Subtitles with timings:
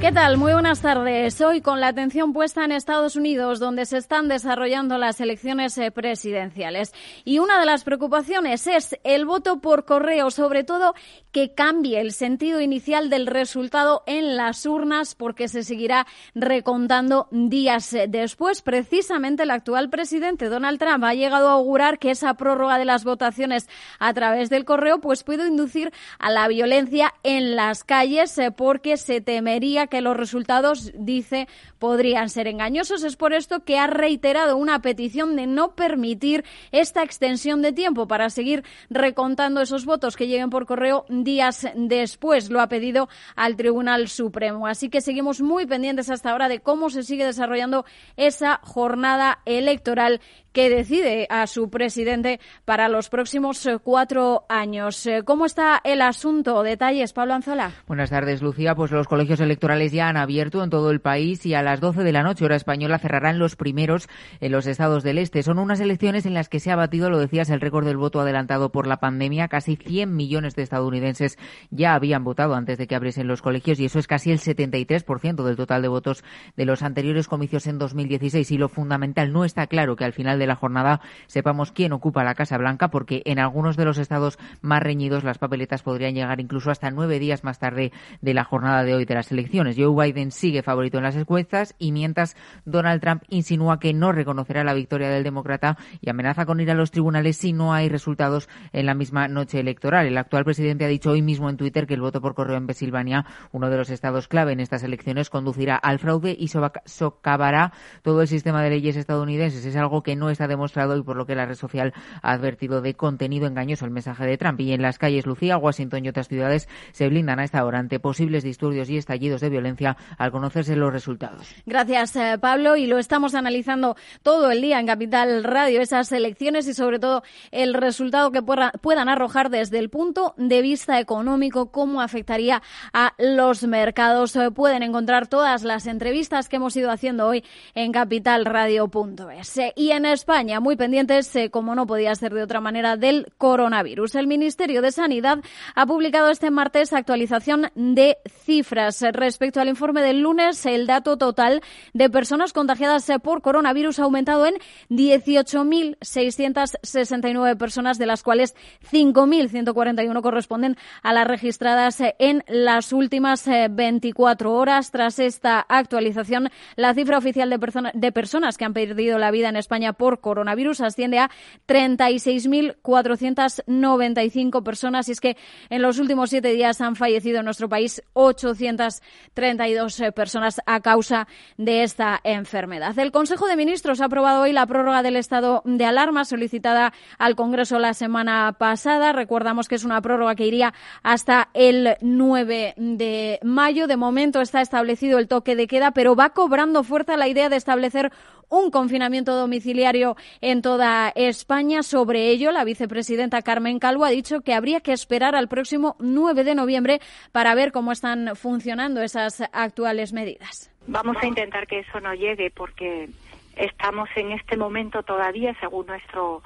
[0.00, 0.38] ¿Qué tal?
[0.38, 1.38] Muy buenas tardes.
[1.42, 5.90] Hoy con la atención puesta en Estados Unidos, donde se están desarrollando las elecciones eh,
[5.90, 6.94] presidenciales.
[7.26, 10.94] Y una de las preocupaciones es el voto por correo, sobre todo
[11.32, 17.92] que cambie el sentido inicial del resultado en las urnas, porque se seguirá recontando días
[17.92, 18.62] eh, después.
[18.62, 23.04] Precisamente el actual presidente Donald Trump ha llegado a augurar que esa prórroga de las
[23.04, 28.50] votaciones a través del correo pues puede inducir a la violencia en las calles, eh,
[28.50, 33.04] porque se temería que los resultados, dice, podrían ser engañosos.
[33.04, 38.08] Es por esto que ha reiterado una petición de no permitir esta extensión de tiempo
[38.08, 42.50] para seguir recontando esos votos que lleguen por correo días después.
[42.50, 44.66] Lo ha pedido al Tribunal Supremo.
[44.66, 47.84] Así que seguimos muy pendientes hasta ahora de cómo se sigue desarrollando
[48.16, 50.20] esa jornada electoral
[50.52, 55.06] que decide a su presidente para los próximos eh, cuatro años.
[55.06, 56.62] Eh, ¿Cómo está el asunto?
[56.62, 57.72] Detalles, Pablo Anzola.
[57.86, 58.74] Buenas tardes, Lucía.
[58.74, 62.02] Pues los colegios electorales ya han abierto en todo el país y a las 12
[62.02, 64.08] de la noche, hora española, cerrarán los primeros
[64.40, 65.42] en los estados del este.
[65.42, 68.20] Son unas elecciones en las que se ha batido, lo decías, el récord del voto
[68.20, 69.48] adelantado por la pandemia.
[69.48, 71.38] Casi 100 millones de estadounidenses
[71.70, 75.44] ya habían votado antes de que abriesen los colegios y eso es casi el 73%
[75.44, 76.24] del total de votos
[76.56, 78.50] de los anteriores comicios en 2016.
[78.50, 82.24] Y lo fundamental, no está claro que al final de la jornada sepamos quién ocupa
[82.24, 86.40] la Casa Blanca, porque en algunos de los estados más reñidos las papeletas podrían llegar
[86.40, 89.76] incluso hasta nueve días más tarde de la jornada de hoy de las elecciones.
[89.78, 94.64] Joe Biden sigue favorito en las encuestas y mientras Donald Trump insinúa que no reconocerá
[94.64, 98.48] la victoria del demócrata y amenaza con ir a los tribunales si no hay resultados
[98.72, 100.06] en la misma noche electoral.
[100.06, 102.66] El actual presidente ha dicho hoy mismo en Twitter que el voto por correo en
[102.66, 108.22] Pensilvania, uno de los estados clave en estas elecciones, conducirá al fraude y socavará todo
[108.22, 109.64] el sistema de leyes estadounidenses.
[109.64, 111.92] Es algo que no ha demostrado y por lo que la red social
[112.22, 114.60] ha advertido de contenido engañoso el mensaje de Trump.
[114.60, 117.98] Y en las calles Lucía, Washington y otras ciudades se blindan a esta hora ante
[118.00, 121.54] posibles disturbios y estallidos de violencia al conocerse los resultados.
[121.66, 122.76] Gracias, eh, Pablo.
[122.76, 127.22] Y lo estamos analizando todo el día en Capital Radio, esas elecciones y sobre todo
[127.50, 132.62] el resultado que puedan arrojar desde el punto de vista económico, cómo afectaría
[132.92, 134.36] a los mercados.
[134.36, 137.44] Eh, pueden encontrar todas las entrevistas que hemos ido haciendo hoy
[137.74, 139.58] en capitalradio.es.
[139.58, 143.32] Eh, y en España, muy pendientes, eh, como no podía ser de otra manera, del
[143.38, 144.16] coronavirus.
[144.16, 145.38] El Ministerio de Sanidad
[145.74, 149.02] ha publicado este martes actualización de cifras.
[149.12, 151.62] Respecto al informe del lunes, el dato total
[151.94, 154.56] de personas contagiadas eh, por coronavirus ha aumentado en
[154.90, 158.54] 18.669 personas, de las cuales
[158.92, 164.90] 5.141 corresponden a las registradas eh, en las últimas 24 horas.
[164.90, 167.58] Tras esta actualización, la cifra oficial de,
[167.94, 171.30] de personas que han perdido la vida en España por coronavirus asciende a
[171.68, 175.36] 36.495 personas y es que
[175.68, 181.28] en los últimos siete días han fallecido en nuestro país 832 eh, personas a causa
[181.56, 182.98] de esta enfermedad.
[182.98, 187.36] El Consejo de Ministros ha aprobado hoy la prórroga del estado de alarma solicitada al
[187.36, 189.12] Congreso la semana pasada.
[189.12, 193.86] Recordamos que es una prórroga que iría hasta el 9 de mayo.
[193.86, 197.56] De momento está establecido el toque de queda, pero va cobrando fuerza la idea de
[197.56, 198.12] establecer
[198.50, 201.82] un confinamiento domiciliario en toda España.
[201.82, 206.44] Sobre ello, la vicepresidenta Carmen Calvo ha dicho que habría que esperar al próximo 9
[206.44, 207.00] de noviembre
[207.32, 210.70] para ver cómo están funcionando esas actuales medidas.
[210.86, 213.08] Vamos a intentar que eso no llegue porque
[213.56, 216.42] estamos en este momento todavía, según nuestro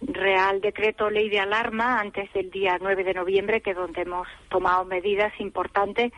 [0.00, 4.28] Real Decreto Ley de Alarma, antes del día 9 de noviembre, que es donde hemos
[4.48, 6.12] tomado medidas importantes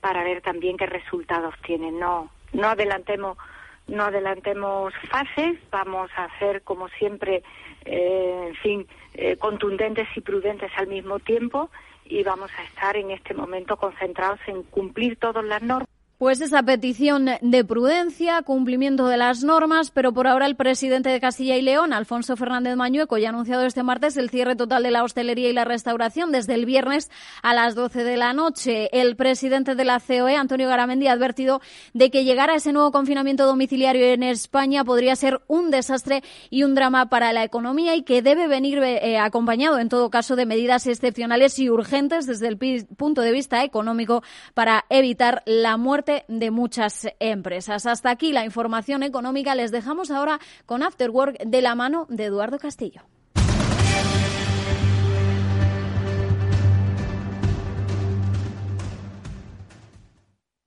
[0.00, 1.98] para ver también qué resultados tienen.
[1.98, 3.38] No, no adelantemos
[3.86, 7.42] no adelantemos fases, vamos a ser como siempre,
[7.84, 11.70] eh, en fin, eh, contundentes y prudentes al mismo tiempo
[12.04, 15.93] y vamos a estar en este momento concentrados en cumplir todas las normas.
[16.16, 21.18] Pues esa petición de prudencia, cumplimiento de las normas, pero por ahora el presidente de
[21.20, 24.92] Castilla y León, Alfonso Fernández Mañueco, ya ha anunciado este martes el cierre total de
[24.92, 27.10] la hostelería y la restauración desde el viernes
[27.42, 28.90] a las 12 de la noche.
[28.92, 31.60] El presidente de la COE, Antonio Garamendi, ha advertido
[31.94, 36.62] de que llegar a ese nuevo confinamiento domiciliario en España podría ser un desastre y
[36.62, 40.46] un drama para la economía y que debe venir eh, acompañado, en todo caso, de
[40.46, 44.22] medidas excepcionales y urgentes desde el punto de vista económico
[44.54, 47.86] para evitar la muerte de muchas empresas.
[47.86, 49.54] Hasta aquí la información económica.
[49.54, 53.02] Les dejamos ahora con Afterwork de la mano de Eduardo Castillo.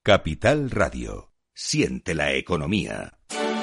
[0.04, 1.34] Capital Radio.
[1.54, 3.17] Siente la economía.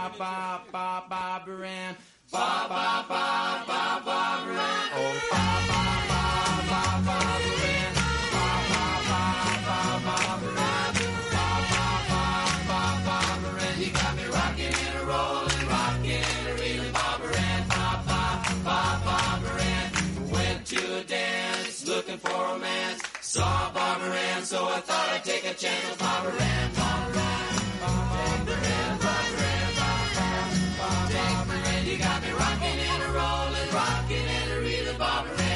[0.00, 1.96] ba ba ba ba Baran.
[2.32, 3.24] Ba ba ba
[3.68, 4.86] ba ba Baran.
[4.96, 6.22] Oh ba ba ba
[6.70, 7.92] ba ba Baran.
[8.32, 9.22] Ba ba ba
[9.66, 10.92] ba ba Baran.
[11.34, 12.24] Ba ba ba
[12.68, 13.76] ba ba Baran.
[13.82, 17.62] You got me rocking and rolling, rocking and reeling, ba Baran.
[17.68, 18.22] Ba ba
[18.64, 19.86] ba ba Baran.
[20.32, 23.02] Went to a dance looking for romance.
[23.20, 26.70] Saw Barbara Ann, so I thought I'd take a chance with Barbara Ann.
[26.74, 27.29] Barbara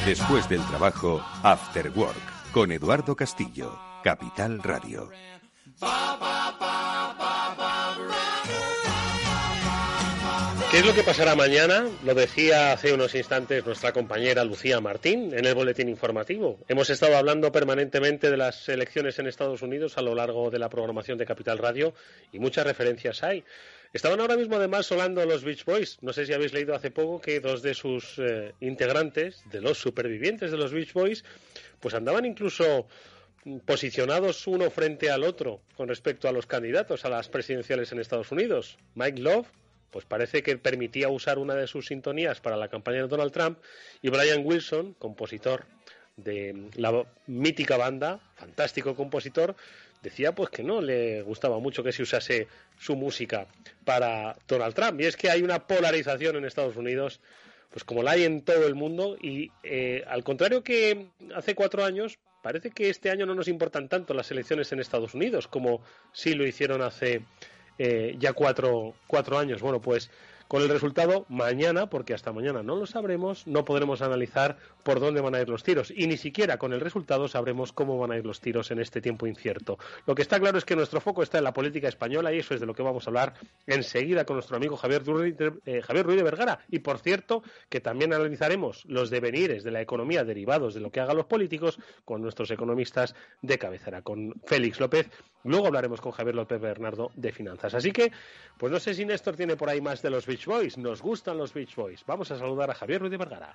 [0.07, 5.11] Después del trabajo, After Work, con Eduardo Castillo, Capital Radio.
[10.71, 11.87] ¿Qué es lo que pasará mañana?
[12.05, 16.59] Lo decía hace unos instantes nuestra compañera Lucía Martín en el boletín informativo.
[16.67, 20.69] Hemos estado hablando permanentemente de las elecciones en Estados Unidos a lo largo de la
[20.69, 21.95] programación de Capital Radio
[22.33, 23.45] y muchas referencias hay.
[23.95, 25.99] Estaban ahora mismo además solando los Beach Boys.
[26.03, 29.79] No sé si habéis leído hace poco que dos de sus eh, integrantes, de los
[29.79, 31.25] supervivientes de los Beach Boys,
[31.79, 32.89] pues andaban incluso
[33.65, 38.33] posicionados uno frente al otro con respecto a los candidatos a las presidenciales en Estados
[38.33, 38.79] Unidos.
[38.97, 39.47] Mike Love
[39.93, 43.61] pues parece que permitía usar una de sus sintonías para la campaña de Donald Trump
[44.03, 45.67] y Brian Wilson, compositor
[46.17, 49.55] de la mítica banda, fantástico compositor,
[50.05, 52.47] decía pues que no le gustaba mucho que se usase
[52.79, 53.49] su música
[53.85, 55.01] para Donald Trump.
[55.01, 57.21] Y es que hay una polarización en Estados Unidos,
[57.71, 61.85] pues como la hay en todo el mundo, y eh, al contrario que hace cuatro
[61.85, 65.83] años, parece que este año no nos importan tanto las elecciones en Estados Unidos como
[66.13, 67.23] sí lo hicieron hace
[67.79, 69.63] eh, ya cuatro, cuatro años.
[69.63, 70.11] Bueno, pues
[70.49, 75.21] con el resultado mañana, porque hasta mañana no lo sabremos, no podremos analizar por dónde
[75.21, 78.17] van a ir los tiros y ni siquiera con el resultado sabremos cómo van a
[78.17, 79.79] ir los tiros en este tiempo incierto.
[80.07, 82.55] Lo que está claro es que nuestro foco está en la política española y eso
[82.55, 83.35] es de lo que vamos a hablar
[83.67, 85.37] enseguida con nuestro amigo Javier, Ruiz,
[85.67, 86.61] eh, Javier Ruiz de Vergara.
[86.69, 91.01] Y por cierto, que también analizaremos los devenires de la economía derivados de lo que
[91.01, 95.09] hagan los políticos con nuestros economistas de cabecera, con Félix López.
[95.45, 97.75] Luego hablaremos con Javier López Bernardo de finanzas.
[97.75, 98.13] Así que,
[98.59, 100.77] pues no sé si Néstor tiene por ahí más de los Beach Boys.
[100.77, 102.05] Nos gustan los Beach Boys.
[102.07, 103.55] Vamos a saludar a Javier Ruiz de Vergara.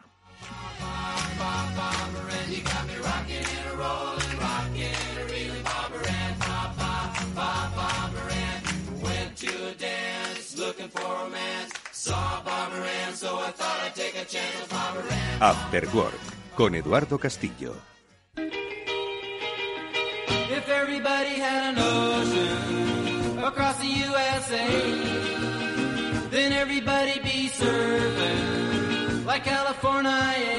[15.41, 17.75] After Work, con Eduardo Castillo.
[20.51, 25.38] If everybody had an ocean across the USA,
[26.31, 30.55] then everybody be surfing like California.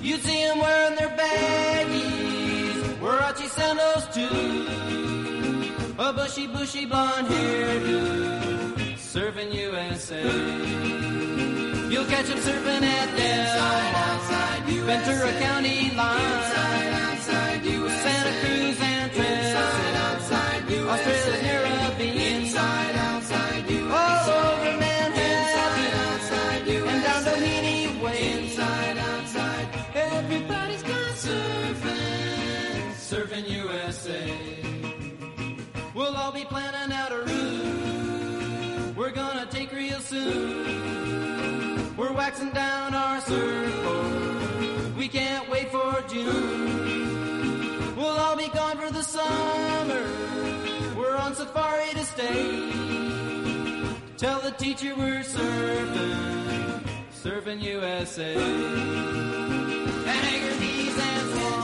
[0.00, 4.66] You'd see them wearing their baggies, Warachi sandals too,
[5.98, 10.22] a bushy, bushy blonde hairdo, surfing USA.
[11.90, 13.72] You'll catch them surfing at Del
[14.86, 16.42] Ventura County line.
[18.02, 20.16] Santa Cruz and Trinidad,
[20.88, 21.51] Australia's
[41.96, 44.96] We're waxing down our surfboard.
[44.96, 47.96] We can't wait for June.
[47.96, 50.04] We'll all be gone for the summer.
[50.96, 52.72] We're on safari to stay.
[54.16, 56.80] Tell the teacher we're surfing,
[57.12, 58.34] surfing USA.
[58.34, 61.62] And Anchor Keys and Swan,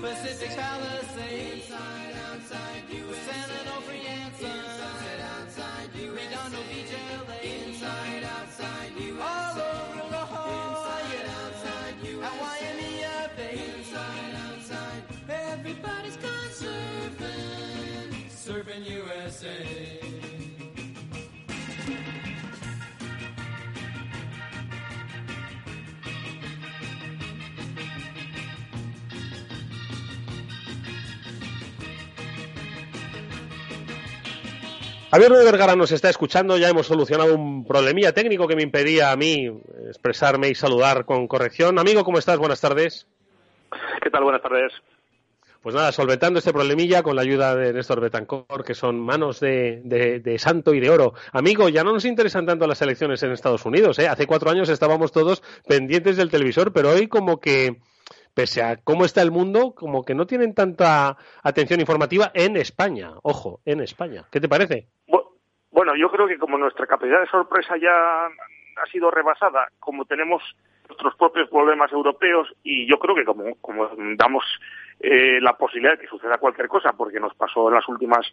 [0.00, 1.66] Pacific Palisades,
[3.26, 4.79] San Onofre and Sun,
[6.42, 8.19] Redondo Beach, LA,
[35.10, 39.10] Javier de Vergara nos está escuchando, ya hemos solucionado un problemilla técnico que me impedía
[39.10, 39.46] a mí
[39.88, 41.78] expresarme y saludar con corrección.
[41.80, 42.38] Amigo, ¿cómo estás?
[42.38, 43.08] Buenas tardes.
[44.02, 44.22] ¿Qué tal?
[44.22, 44.72] Buenas tardes.
[45.62, 49.82] Pues nada, solventando este problemilla con la ayuda de Néstor Betancor, que son manos de,
[49.84, 51.12] de- de santo y de oro.
[51.32, 53.98] Amigo, ya no nos interesan tanto las elecciones en Estados Unidos.
[53.98, 54.08] ¿eh?
[54.08, 57.76] Hace cuatro años estábamos todos pendientes del televisor, pero hoy como que,
[58.32, 63.12] pese a cómo está el mundo, como que no tienen tanta atención informativa en España.
[63.22, 64.24] Ojo, en España.
[64.30, 64.88] ¿Qué te parece?
[65.70, 70.04] Bu- Bueno, yo creo que como nuestra capacidad de sorpresa ya ha sido rebasada, como
[70.04, 70.42] tenemos
[70.88, 74.44] nuestros propios problemas europeos y yo creo que como, como damos
[75.00, 78.26] eh, la posibilidad de que suceda cualquier cosa, porque nos pasó en las últimas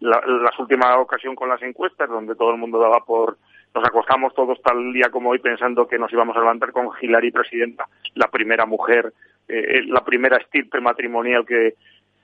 [0.00, 3.36] la, las última ocasión con las encuestas, donde todo el mundo daba por
[3.74, 7.30] nos acostamos todos tal día como hoy pensando que nos íbamos a levantar con Hillary
[7.30, 9.12] presidenta, la primera mujer,
[9.48, 11.74] eh, la primera estirpe matrimonial que,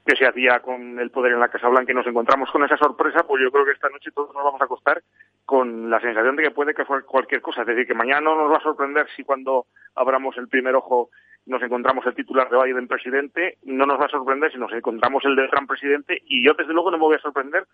[0.04, 2.76] que se hacía con el poder en la Casa Blanca y nos encontramos con esa
[2.76, 5.02] sorpresa, pues yo creo que esta noche todos nos vamos a acostar
[5.46, 7.62] con la sensación de que puede que fue cualquier cosa.
[7.62, 11.08] Es decir, que mañana no nos va a sorprender si cuando abramos el primer ojo
[11.46, 15.25] nos encontramos el titular de Biden presidente, no nos va a sorprender si nos encontramos
[15.25, 17.66] el de Trump presidente y yo desde luego no me voy a sorprender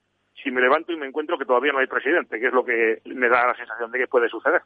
[0.42, 3.00] si me levanto y me encuentro que todavía no hay presidente, que es lo que
[3.06, 4.62] me da la sensación de que puede suceder.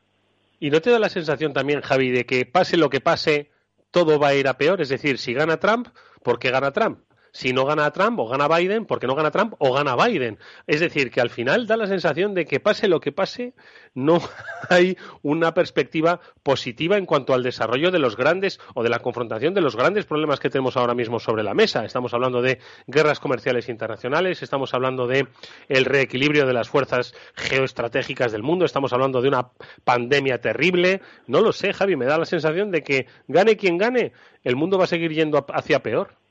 [0.61, 3.51] ¿Y no te da la sensación también, Javi, de que pase lo que pase,
[3.91, 4.81] todo va a ir a peor?
[4.81, 5.89] Es decir, si gana Trump,
[6.23, 7.01] ¿por qué gana Trump?
[7.35, 10.39] Si no gana Trump o gana Biden, ¿por qué no gana Trump o gana Biden?
[10.69, 13.55] Es decir, que al final da la sensación de que pase lo que pase,
[13.93, 14.21] no
[14.71, 19.53] hay una perspectiva positiva en cuanto al desarrollo de los grandes o de la confrontación
[19.53, 21.85] de los grandes problemas que tenemos ahora mismo sobre la mesa.
[21.85, 25.27] Estamos hablando de guerras comerciales internacionales, estamos hablando de
[25.69, 29.49] el reequilibrio de las fuerzas geoestratégicas del mundo, estamos hablando de una
[29.83, 31.03] pandemia terrible.
[31.27, 34.13] No lo sé, Javi, me da la sensación de que gane quien gane,
[34.45, 36.23] el mundo va a seguir yendo hacia peor.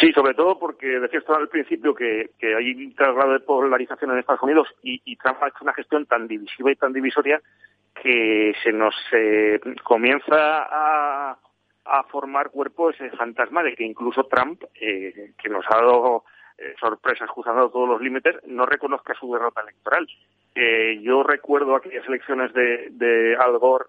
[0.00, 4.18] Sí, sobre todo porque decías tú al principio que, hay un grado de polarización en
[4.18, 7.40] Estados Unidos y, y Trump ha hecho una gestión tan divisiva y tan divisoria
[8.02, 11.38] que se nos eh, comienza a,
[11.84, 16.24] a formar cuerpo ese fantasma de que incluso Trump, eh, que nos ha dado
[16.58, 20.06] eh, sorpresas cruzando todos los límites, no reconozca su derrota electoral.
[20.54, 23.86] Eh, yo recuerdo aquellas elecciones de, de Al Gore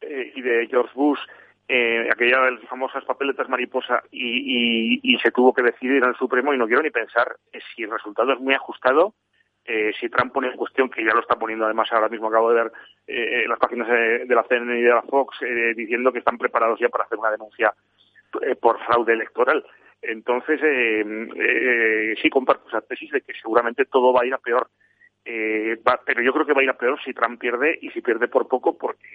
[0.00, 1.20] eh, y de George Bush,
[1.68, 6.10] eh, aquella de las famosas papeletas mariposa, y, y, y se tuvo que decidir en
[6.10, 9.14] el Supremo, y no quiero ni pensar eh, si el resultado es muy ajustado,
[9.66, 12.50] eh, si Trump pone en cuestión, que ya lo está poniendo además ahora mismo, acabo
[12.52, 12.72] de ver
[13.06, 16.36] eh, las páginas de, de la CNN y de la Fox, eh, diciendo que están
[16.36, 17.72] preparados ya para hacer una denuncia
[18.42, 19.64] eh, por fraude electoral.
[20.02, 21.02] Entonces, eh,
[21.36, 24.68] eh, sí comparto esa tesis de que seguramente todo va a ir a peor.
[25.24, 27.88] Eh, va- pero yo creo que va a ir a peor si Trump pierde y
[27.92, 29.08] si pierde por poco porque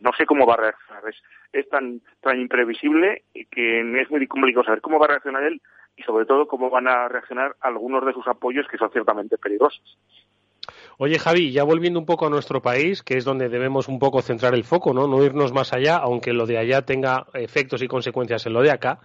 [0.00, 1.16] no sé cómo va a reaccionar es,
[1.52, 5.60] es tan tan imprevisible que es muy complicado saber cómo va a reaccionar él
[5.96, 9.98] y sobre todo cómo van a reaccionar algunos de sus apoyos que son ciertamente peligrosos
[10.98, 14.20] Oye, Javi, ya volviendo un poco a nuestro país, que es donde debemos un poco
[14.20, 15.06] centrar el foco, ¿no?
[15.06, 18.70] No irnos más allá, aunque lo de allá tenga efectos y consecuencias en lo de
[18.70, 19.00] acá.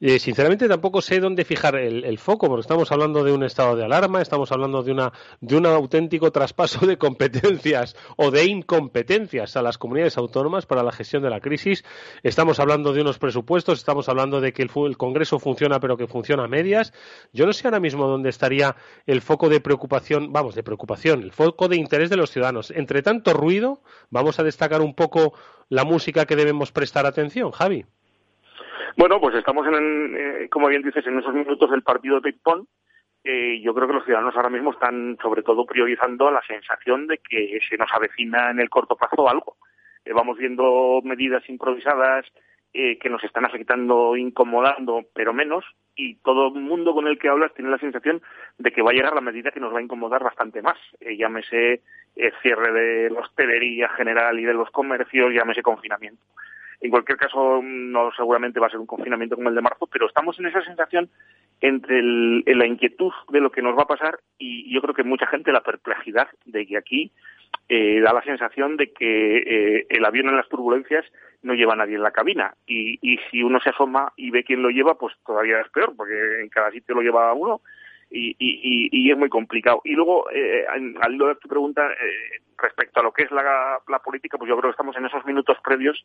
[0.00, 3.84] Eh, sinceramente tampoco sé dónde fijar el, foco, porque estamos hablando de un estado de
[3.84, 9.62] alarma, estamos hablando de, una, de un auténtico traspaso de competencias o de incompetencias a
[9.62, 11.84] las comunidades autónomas para la gestión de la crisis,
[12.22, 16.06] estamos hablando de unos presupuestos, estamos hablando de que el, el Congreso funciona pero que
[16.06, 16.92] funciona a medias.
[17.32, 21.32] Yo no sé ahora mismo dónde estaría el foco de preocupación, vamos, de preocupación, el
[21.32, 22.70] foco de interés de los ciudadanos.
[22.70, 25.34] Entre tanto ruido, vamos a destacar un poco
[25.68, 27.86] la música que debemos prestar atención, Javi.
[28.96, 32.66] Bueno, pues estamos en, eh, como bien dices, en esos minutos del partido de ping-pong.
[33.24, 37.18] Eh, yo creo que los ciudadanos ahora mismo están sobre todo priorizando la sensación de
[37.18, 39.56] que se nos avecina en el corto plazo algo.
[40.04, 42.26] Eh, vamos viendo medidas improvisadas
[42.74, 45.64] eh, que nos están afectando, incomodando, pero menos,
[45.96, 48.20] y todo el mundo con el que hablas tiene la sensación
[48.58, 50.76] de que va a llegar la medida que nos va a incomodar bastante más.
[51.00, 51.80] Eh, llámese
[52.42, 56.22] cierre de la hostelería general y de los comercios, llámese confinamiento.
[56.80, 60.06] En cualquier caso, no seguramente va a ser un confinamiento como el de marzo, pero
[60.06, 61.08] estamos en esa sensación
[61.60, 65.04] entre el- la inquietud de lo que nos va a pasar y yo creo que
[65.04, 67.10] mucha gente la perplejidad de que aquí
[67.68, 71.04] eh, da la sensación de que eh, el avión en las turbulencias
[71.42, 74.44] no lleva a nadie en la cabina y, y si uno se asoma y ve
[74.44, 77.60] quién lo lleva, pues todavía es peor porque en cada sitio lo lleva uno
[78.10, 79.80] y, y, y, es muy complicado.
[79.84, 83.30] Y luego, eh, al al hilo de tu pregunta, eh, respecto a lo que es
[83.32, 86.04] la, la política, pues yo creo que estamos en esos minutos previos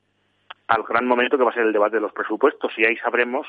[0.69, 3.47] al gran momento que va a ser el debate de los presupuestos y ahí sabremos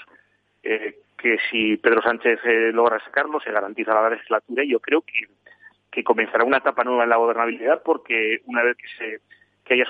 [0.62, 5.02] eh, que si Pedro Sánchez eh, logra sacarlo, se garantiza la legislatura y yo creo
[5.02, 5.28] que,
[5.90, 9.20] que comenzará una etapa nueva en la gobernabilidad porque una vez que se
[9.64, 9.84] que haya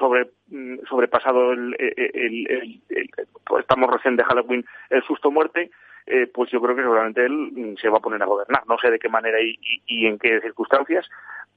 [0.49, 3.11] mm, sobrepasado el, el, el,
[3.47, 5.71] pues estamos recién de Halloween el susto muerte,
[6.07, 8.67] eh, pues yo creo que seguramente él mm, se va a poner a gobernar.
[8.67, 11.09] No sé de qué manera y, en qué circunstancias,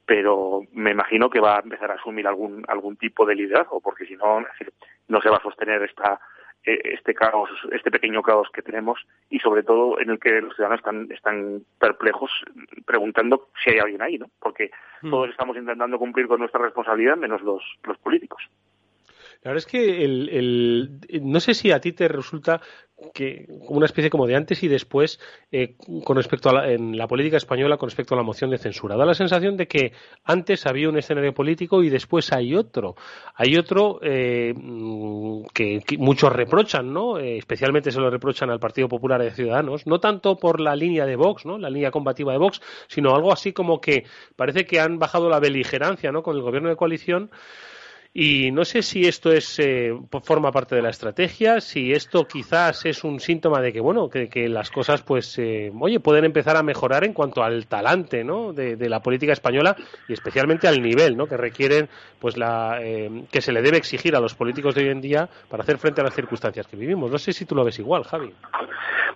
[0.06, 4.06] pero me imagino que va a empezar a asumir algún algún tipo de liderazgo, porque
[4.06, 4.46] si no,
[5.08, 6.20] no se va a sostener esta
[6.66, 8.98] eh, este caos, este pequeño caos que tenemos
[9.30, 12.32] y sobre todo en el que los ciudadanos están, están perplejos
[12.86, 14.28] preguntando si hay alguien ahí, ¿no?
[14.40, 15.10] Porque mm.
[15.10, 18.42] todos estamos intentando cumplir con nuestra responsabilidad menos los, los políticos.
[19.44, 22.62] La verdad es que el, el, no sé si a ti te resulta
[23.14, 25.20] que una especie como de antes y después
[25.52, 28.58] eh, con respecto a la, en la política española con respecto a la moción de
[28.58, 28.96] censura.
[28.96, 29.94] Da la sensación de que
[30.24, 32.96] antes había un escenario político y después hay otro.
[33.36, 34.54] Hay otro eh,
[35.54, 37.18] que, que, muchos reprochan, ¿no?
[37.18, 41.06] Eh, especialmente se lo reprochan al Partido Popular de Ciudadanos, no tanto por la línea
[41.06, 41.58] de Vox, ¿no?
[41.58, 44.06] La línea combativa de Vox, sino algo así como que
[44.36, 46.24] parece que han bajado la beligerancia, ¿no?
[46.24, 47.32] Con el gobierno de coalición
[48.16, 49.92] y no sé si esto es eh,
[50.24, 54.48] forma parte de la estrategia, si esto quizás es un síntoma de que bueno que,
[54.48, 58.54] las cosas pues eh, oye pueden empezar a mejorar en cuanto al talante ¿no?
[58.54, 59.76] de, la política española
[60.08, 61.26] y especialmente al nivel ¿no?
[61.26, 61.90] que requieren
[62.20, 65.28] pues la eh, que se le debe exigir a los políticos de hoy en día
[65.50, 67.10] para hacer frente a las circunstancias que vivimos.
[67.10, 68.32] No sé si tú lo ves igual, Javi.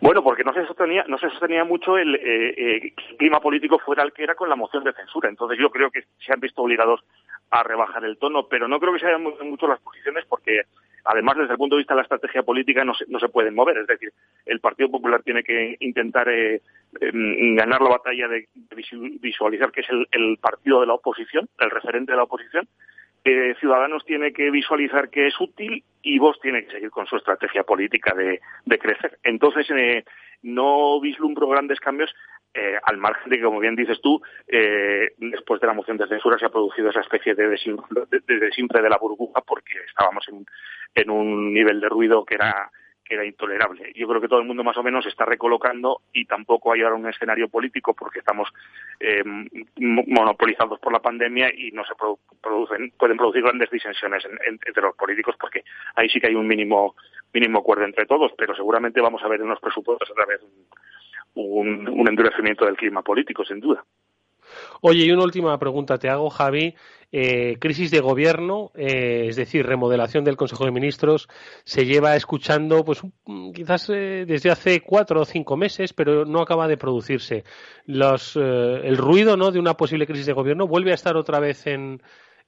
[0.01, 4.03] Bueno, porque no se sostenía, no se sostenía mucho el, eh, el clima político fuera
[4.03, 5.29] el que era con la moción de censura.
[5.29, 7.01] Entonces yo creo que se han visto obligados
[7.51, 10.61] a rebajar el tono, pero no creo que se hayan mucho las posiciones porque
[11.05, 13.55] además desde el punto de vista de la estrategia política no se, no se pueden
[13.55, 13.77] mover.
[13.77, 14.11] Es decir,
[14.45, 17.11] el Partido Popular tiene que intentar eh, eh,
[17.55, 18.47] ganar la batalla de
[19.21, 22.67] visualizar que es el, el, partido de la oposición, el referente de la oposición.
[23.23, 27.17] Eh, Ciudadanos tiene que visualizar que es útil y vos tiene que seguir con su
[27.17, 29.17] estrategia política de, de crecer.
[29.23, 30.05] Entonces, eh,
[30.43, 32.13] no vislumbro grandes cambios
[32.53, 36.07] eh, al margen de que, como bien dices tú, eh, después de la moción de
[36.07, 40.25] censura se ha producido esa especie de desinfre de, de, de, la burbuja porque estábamos
[40.95, 42.71] en un nivel de ruido que era
[43.09, 43.91] era intolerable.
[43.95, 46.95] Yo creo que todo el mundo más o menos está recolocando y tampoco hay ahora
[46.95, 48.49] un escenario político porque estamos
[48.99, 49.23] eh,
[49.77, 51.93] monopolizados por la pandemia y no se
[52.41, 55.63] producen, pueden producir grandes disensiones en, en, entre los políticos porque
[55.95, 56.95] ahí sí que hay un mínimo
[57.33, 60.67] mínimo acuerdo entre todos, pero seguramente vamos a ver en los presupuestos otra vez un,
[61.35, 63.83] un, un endurecimiento del clima político, sin duda.
[64.81, 66.75] Oye, y una última pregunta te hago, Javi.
[67.09, 71.29] Eh, crisis de gobierno, eh, es decir, remodelación del Consejo de Ministros,
[71.63, 73.01] se lleva escuchando, pues
[73.53, 77.45] quizás eh, desde hace cuatro o cinco meses, pero no acaba de producirse.
[77.85, 79.51] Los, eh, el ruido, ¿no?
[79.51, 82.01] De una posible crisis de gobierno vuelve a estar otra vez en,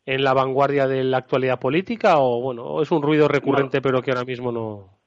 [0.06, 3.82] en la vanguardia de la actualidad política o bueno, es un ruido recurrente, no.
[3.82, 4.99] pero que ahora mismo no.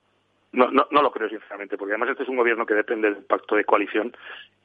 [0.53, 3.25] No, no, no lo creo, sinceramente, porque además este es un gobierno que depende del
[3.25, 4.15] pacto de coalición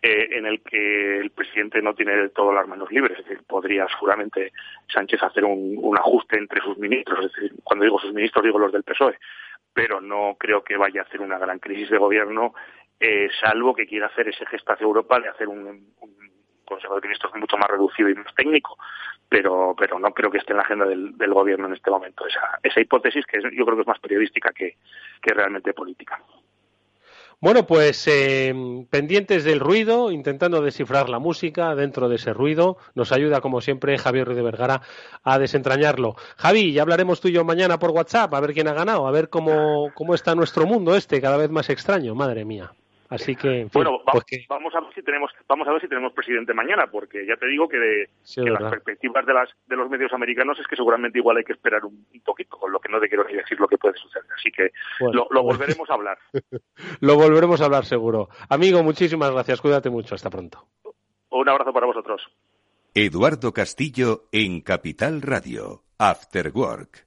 [0.01, 3.17] eh, en el que el presidente no tiene del todo las manos libres.
[3.17, 4.51] Es decir, podría seguramente
[4.93, 7.25] Sánchez hacer un, ajuste entre sus ministros.
[7.25, 9.17] Es decir, cuando digo sus ministros, digo los del PSOE.
[9.73, 12.53] Pero no creo que vaya a hacer una gran crisis de gobierno,
[12.99, 16.36] eh, salvo que quiera hacer ese gesto Europa de hacer un, un
[16.67, 18.77] Consejo de Ministros mucho más reducido y más técnico
[19.29, 22.59] pero pero no creo que esté en la agenda del, gobierno en este momento esa,
[22.63, 24.77] esa hipótesis que yo creo que es más periodística que,
[25.21, 26.21] que realmente política.
[27.39, 28.51] Bueno, pues eh,
[28.89, 33.99] pendientes del ruido, intentando descifrar la música dentro de ese ruido, nos ayuda como siempre
[33.99, 34.81] Javier de Vergara
[35.23, 36.15] a desentrañarlo.
[36.37, 39.11] Javi, ya hablaremos tú y yo mañana por WhatsApp, a ver quién ha ganado, a
[39.11, 42.71] ver cómo, cómo está nuestro mundo este, cada vez más extraño, madre mía.
[43.09, 44.45] Así que en fin, bueno, vamos, pues que...
[44.49, 47.47] vamos a ver si tenemos vamos a ver si tenemos presidente mañana, porque ya te
[47.47, 50.75] digo que, de, sí, que las perspectivas de las de los medios americanos es que
[50.75, 53.35] seguramente igual hay que esperar un, un poquito, con lo que no te quiero ni
[53.35, 54.25] decir lo que puede suceder.
[54.35, 56.17] Así que bueno, lo, lo, volveremos a hablar.
[56.99, 58.29] lo volveremos a hablar seguro.
[58.49, 59.61] Amigo, muchísimas gracias.
[59.61, 60.15] Cuídate mucho.
[60.15, 60.67] Hasta pronto.
[61.29, 62.21] Un abrazo para vosotros.
[62.93, 65.83] Eduardo Castillo en Capital Radio.
[65.99, 67.06] After Work.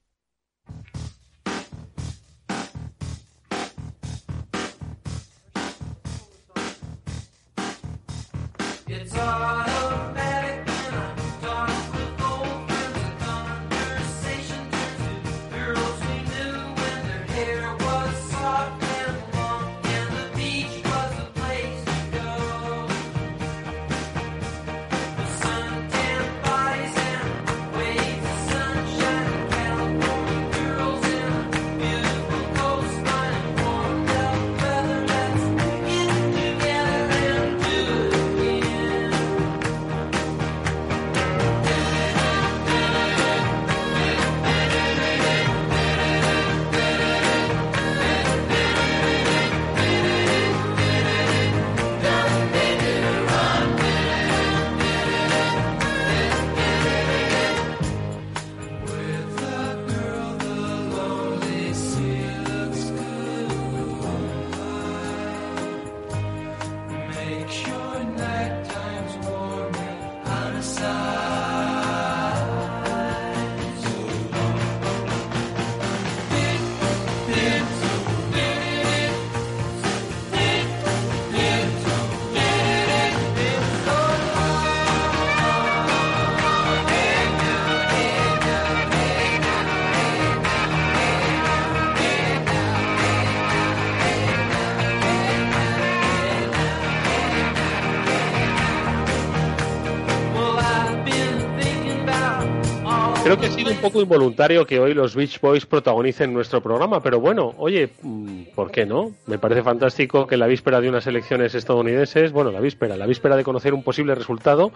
[103.30, 107.00] Creo que ha sido un poco involuntario que hoy los Beach Boys protagonicen nuestro programa,
[107.00, 109.12] pero bueno, oye, mm, ¿por qué no?
[109.26, 113.06] Me parece fantástico que en la víspera de unas elecciones estadounidenses, bueno, la víspera, la
[113.06, 114.72] víspera de conocer un posible resultado,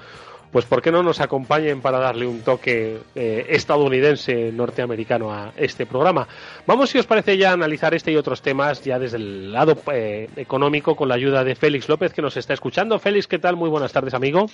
[0.53, 5.85] pues ¿por qué no nos acompañen para darle un toque eh, estadounidense, norteamericano a este
[5.85, 6.29] programa?
[6.65, 9.77] Vamos, si os parece, ya a analizar este y otros temas ya desde el lado
[9.93, 13.01] eh, económico con la ayuda de Félix López, que nos está escuchando.
[13.01, 13.57] Félix, ¿qué tal?
[13.57, 14.47] Muy buenas tardes, amigo.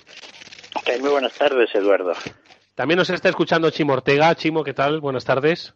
[1.02, 2.14] Muy buenas tardes, Eduardo.
[2.80, 4.34] También nos está escuchando Chimo Ortega.
[4.34, 5.00] Chimo, ¿qué tal?
[5.02, 5.74] Buenas tardes.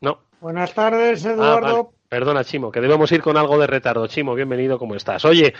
[0.00, 0.20] No.
[0.40, 1.74] Buenas tardes, Ah, Eduardo.
[1.84, 1.88] vale.
[2.08, 4.06] Perdona, Chimo, que debemos ir con algo de retardo.
[4.06, 5.24] Chimo, bienvenido, ¿cómo estás?
[5.24, 5.52] Oye,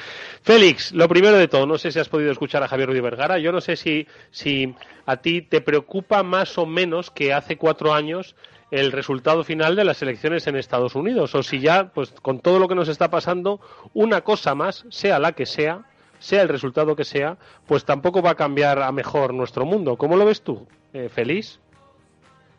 [0.43, 3.39] Félix, lo primero de todo, no sé si has podido escuchar a Javier Ruiz Vergara.
[3.41, 4.73] Yo no sé si, si
[5.07, 8.37] a ti te preocupa más o menos que hace cuatro años
[8.71, 12.61] el resultado final de las elecciones en Estados Unidos, o si ya, pues con todo
[12.61, 13.61] lo que nos está pasando,
[13.95, 15.87] una cosa más, sea la que sea,
[16.19, 19.97] sea el resultado que sea, pues tampoco va a cambiar a mejor nuestro mundo.
[19.97, 21.61] ¿Cómo lo ves tú, eh, Félix?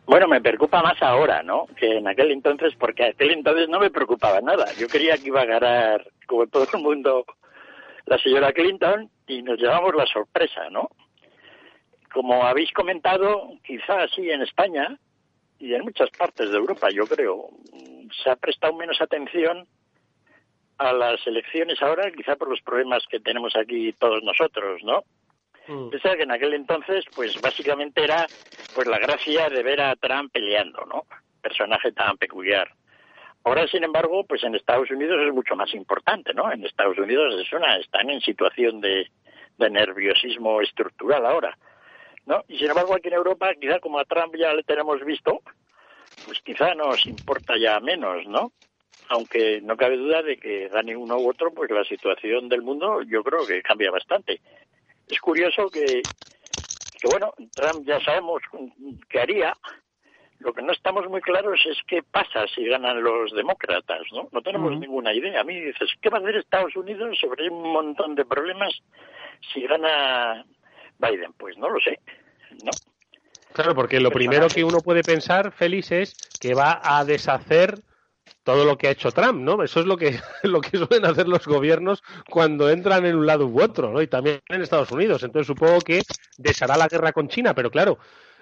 [0.06, 1.66] Bueno, me preocupa más ahora, ¿no?
[1.76, 4.66] Que en aquel entonces, porque aquel entonces no me preocupaba nada.
[4.76, 7.24] Yo quería que iba a ganar, como todo el mundo,
[8.06, 10.90] la señora Clinton y nos llevamos la sorpresa, ¿no?
[12.12, 14.98] Como habéis comentado, quizás sí en España
[15.60, 17.50] y en muchas partes de Europa, yo creo,
[18.24, 19.68] se ha prestado menos atención
[20.80, 25.04] a las elecciones ahora, quizá por los problemas que tenemos aquí todos nosotros, ¿no?
[25.90, 28.26] Piensa que en aquel entonces, pues básicamente era
[28.74, 31.04] pues la gracia de ver a Trump peleando, ¿no?
[31.42, 32.68] Personaje tan peculiar.
[33.44, 36.50] Ahora, sin embargo, pues en Estados Unidos es mucho más importante, ¿no?
[36.50, 39.06] En Estados Unidos es una, están en situación de,
[39.58, 41.58] de nerviosismo estructural ahora,
[42.24, 42.42] ¿no?
[42.48, 45.42] Y sin embargo, aquí en Europa, quizá como a Trump ya le tenemos visto,
[46.24, 48.52] pues quizá nos importa ya menos, ¿no?
[49.08, 53.02] Aunque no cabe duda de que gane uno u otro, pues la situación del mundo
[53.02, 54.40] yo creo que cambia bastante.
[55.08, 56.02] Es curioso que,
[57.00, 58.42] que bueno, Trump ya sabemos
[59.08, 59.56] qué haría.
[60.38, 64.28] Lo que no estamos muy claros es qué pasa si ganan los demócratas, ¿no?
[64.32, 65.40] No tenemos ninguna idea.
[65.40, 68.72] A mí dices, ¿qué va a hacer Estados Unidos sobre un montón de problemas
[69.52, 70.46] si gana
[70.98, 71.32] Biden?
[71.34, 71.98] Pues no lo sé,
[72.64, 72.70] ¿no?
[73.52, 77.74] Claro, porque lo primero que uno puede pensar, Félix, es que va a deshacer
[78.42, 79.62] todo lo que ha hecho Trump, ¿no?
[79.62, 83.46] Eso es lo que, lo que suelen hacer los gobiernos cuando entran en un lado
[83.46, 84.02] u otro, ¿no?
[84.02, 85.22] Y también en Estados Unidos.
[85.22, 86.02] Entonces supongo que
[86.38, 87.98] deshará la guerra con China, pero claro,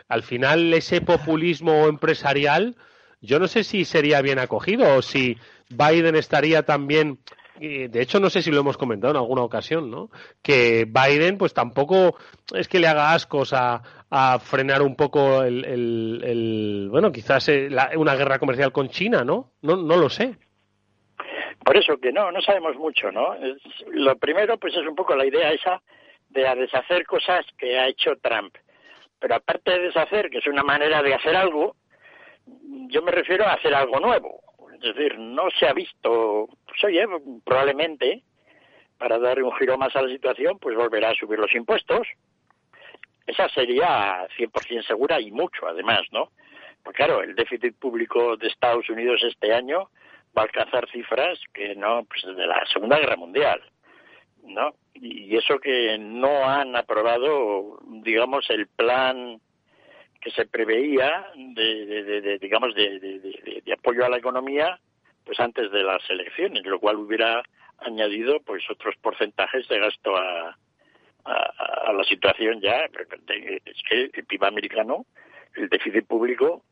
[0.09, 2.77] al final ese populismo empresarial,
[3.21, 5.37] yo no sé si sería bien acogido o si
[5.69, 7.19] Biden estaría también
[7.61, 10.11] de hecho no sé si lo hemos comentado en alguna ocasión, ¿no?
[10.43, 12.17] Que Biden pues tampoco
[12.55, 17.69] es que le haga ascos a, a frenar un poco el, el- bueno, quizás eh,
[17.71, 19.53] la- una guerra comercial con China, ¿no?
[19.63, 20.37] No, no lo sé.
[21.65, 23.35] Por eso que no, no sabemos mucho, ¿no?
[23.91, 25.83] Lo primero, pues es un poco la idea esa
[26.31, 28.55] de deshacer cosas que ha hecho Trump.
[29.19, 31.77] Pero aparte de deshacer, que es una manera de hacer algo,
[32.89, 34.41] yo me refiero a hacer algo nuevo.
[34.81, 37.05] Es decir, no se ha visto, pues oye,
[37.45, 38.23] probablemente,
[38.97, 42.07] para darle un giro más a la situación, pues volverá a subir los impuestos.
[43.29, 46.31] Esa sería 100% segura y mucho, además, ¿no?
[46.83, 49.91] Pues claro, el déficit público de Estados Unidos este año
[50.37, 53.61] va a alcanzar cifras que no, pues de la Segunda Guerra Mundial,
[54.45, 54.73] ¿no?
[54.95, 59.41] Y eso que no han aprobado, digamos, el plan
[60.21, 64.81] que se preveía de, de- de- de, digamos, de apoyo a la economía,
[65.25, 67.43] pues antes de las elecciones, lo cual hubiera
[67.81, 70.57] añadido, pues, otros porcentajes de gasto a,
[71.25, 72.85] a, a la situación ya.
[72.85, 75.07] Es que el PIB americano,
[75.55, 76.63] el déficit público,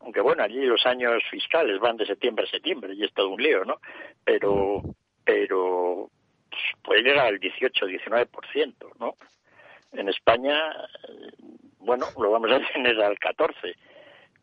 [0.00, 3.42] aunque bueno, allí los años fiscales van de septiembre a septiembre y es todo un
[3.42, 3.80] lío, ¿no?
[4.24, 4.82] Pero,
[5.24, 6.10] pero
[6.48, 9.14] pues, puede llegar al 18-19%, ¿no?
[9.92, 10.70] En España,
[11.08, 11.30] eh,
[11.78, 13.74] bueno, lo vamos a tener al 14%,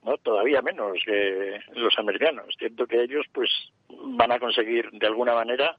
[0.03, 0.17] ¿no?
[0.17, 2.53] Todavía menos que los americanos.
[2.57, 3.49] Cierto que ellos, pues,
[3.89, 5.77] van a conseguir de alguna manera,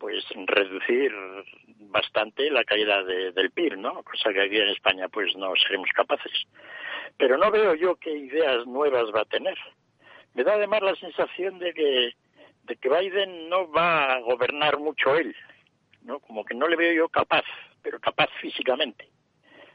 [0.00, 1.12] pues, reducir
[1.90, 4.02] bastante la caída de- del PIB, ¿no?
[4.02, 6.32] Cosa que aquí en España, pues, no seremos capaces.
[7.18, 9.58] Pero no veo yo qué ideas nuevas va a tener.
[10.34, 12.14] Me da además la sensación de que
[12.64, 15.34] de que Biden no va a gobernar mucho él,
[16.02, 16.20] ¿no?
[16.20, 17.44] Como que no le veo yo capaz,
[17.82, 19.08] pero capaz físicamente.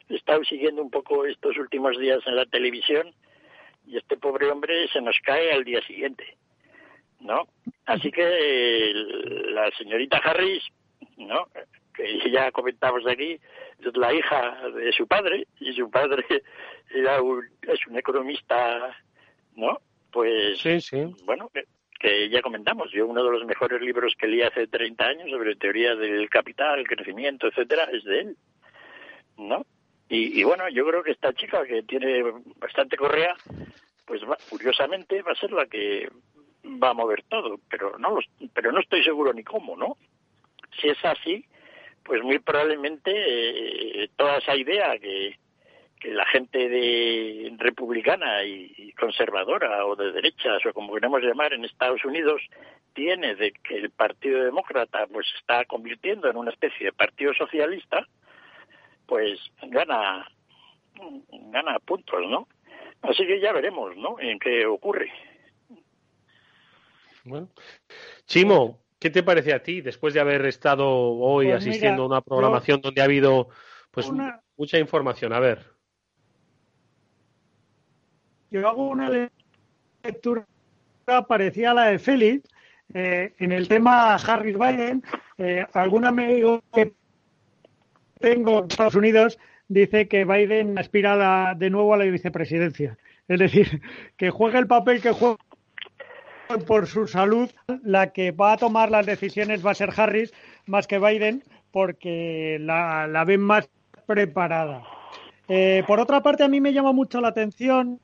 [0.07, 3.13] He estado siguiendo un poco estos últimos días en la televisión
[3.85, 6.37] y este pobre hombre se nos cae al día siguiente,
[7.25, 7.47] ¿no?
[7.85, 8.91] Así que
[9.51, 10.63] la señorita Harris,
[11.17, 11.47] ¿no?
[11.93, 13.39] Que ya comentamos aquí,
[13.79, 16.23] es la hija de su padre y su padre
[16.93, 18.95] era un, es un economista,
[19.55, 19.79] ¿no?
[20.11, 20.97] Pues, Sí, sí.
[21.25, 21.49] bueno,
[21.99, 25.55] que, ya comentamos, yo uno de los mejores libros que leí hace 30 años sobre
[25.55, 28.37] teoría del capital, el crecimiento, etcétera, es de él,
[29.37, 29.65] ¿no?
[30.07, 32.21] Y, y bueno, yo creo que esta chica que tiene
[32.57, 33.35] bastante correa,
[34.05, 36.07] pues va- curiosamente va a ser la que
[36.83, 39.97] va a mover todo, pero no los- pero no estoy seguro ni cómo, ¿no?
[40.79, 41.45] Si es así,
[42.03, 43.11] pues muy probablemente
[44.03, 45.37] eh, toda esa idea que,
[46.03, 52.05] la gente de republicana y, conservadora o de derechas o como queremos llamar en Estados
[52.05, 52.43] Unidos
[52.93, 58.07] tiene de que el Partido Demócrata pues está convirtiendo en una especie de partido socialista,
[59.07, 60.29] pues gana
[61.31, 62.47] gana puntos, ¿no?
[63.01, 64.19] Así que ya veremos, ¿no?
[64.19, 65.11] En qué ocurre.
[67.25, 67.49] Bueno.
[68.27, 72.19] Chimo, ¿qué te parece a ti después de haber estado hoy Pues asistiendo mira, a
[72.19, 73.49] una programación donde ha habido
[73.91, 75.33] pues Una- mucha información?
[75.33, 75.73] A ver.
[78.51, 79.09] yo hago una
[80.03, 80.45] lectura
[81.27, 82.47] parecida a la de Félix
[82.93, 85.03] eh, en el tema Harris Biden.
[85.37, 86.93] Eh, algún amigo que
[88.19, 92.97] tengo en Estados Unidos dice que Biden aspira la- de nuevo a la vicepresidencia.
[93.27, 93.81] Es decir,
[94.15, 95.37] que juegue el papel que juega
[96.67, 97.49] por su salud,
[97.83, 100.33] la que va a tomar las decisiones va a ser Harris
[100.65, 103.69] más que Biden, porque la, la ven más
[104.05, 104.83] preparada.
[105.47, 107.99] Eh, por otra parte, a mí me llama mucho la atención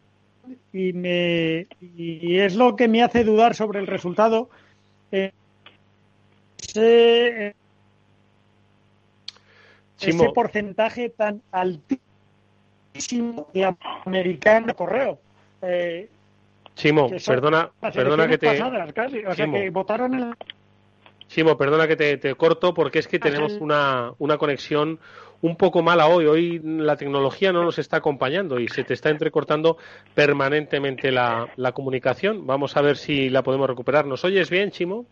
[0.73, 4.49] y, me, y es lo que me hace dudar sobre el resultado.
[5.11, 5.31] eh,
[6.61, 7.55] ese,
[9.97, 10.23] Chimo.
[10.23, 11.99] ese porcentaje tan altísimo
[13.53, 13.75] de
[14.05, 15.19] americanos de correo.
[15.61, 16.09] Eh,
[17.19, 19.19] Son perdona, perdona que te elecciones pasadas, casi.
[19.19, 19.57] O sea, Chimo.
[19.57, 20.35] que votaron en
[21.27, 24.99] Chimo, perdona que te, te corto porque es que Ah, tenemos una, una conexión
[25.41, 26.25] un poco mala hoy.
[26.25, 29.77] Hoy la tecnología no nos está acompañando y se te está entrecortando
[30.13, 32.45] permanentemente la, la comunicación.
[32.45, 34.05] Vamos a ver si la podemos recuperar.
[34.05, 35.05] ¿Nos oyes bien, Chimo?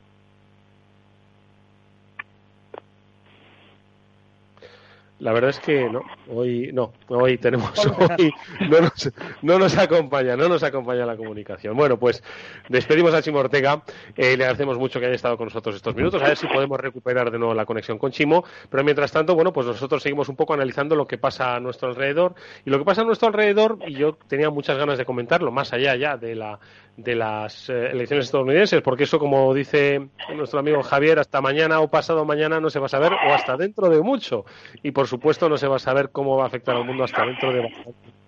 [5.19, 7.71] La verdad es que no, hoy no, hoy tenemos
[8.17, 8.33] hoy
[8.69, 11.75] no nos, no nos acompaña, no nos acompaña la comunicación.
[11.75, 12.23] Bueno, pues
[12.69, 13.83] despedimos a Chimo Ortega,
[14.15, 16.79] eh, le agradecemos mucho que haya estado con nosotros estos minutos, a ver si podemos
[16.79, 20.35] recuperar de nuevo la conexión con Chimo, pero mientras tanto, bueno, pues nosotros seguimos un
[20.35, 22.35] poco analizando lo que pasa a nuestro alrededor.
[22.65, 25.73] Y lo que pasa a nuestro alrededor, y yo tenía muchas ganas de comentarlo, más
[25.73, 26.59] allá ya de la
[27.03, 31.89] de las eh, elecciones estadounidenses, porque eso, como dice nuestro amigo Javier, hasta mañana o
[31.89, 34.43] pasado mañana no se va a saber, o hasta dentro de mucho.
[34.83, 37.25] Y por supuesto no se va a saber cómo va a afectar al mundo hasta
[37.25, 37.69] dentro de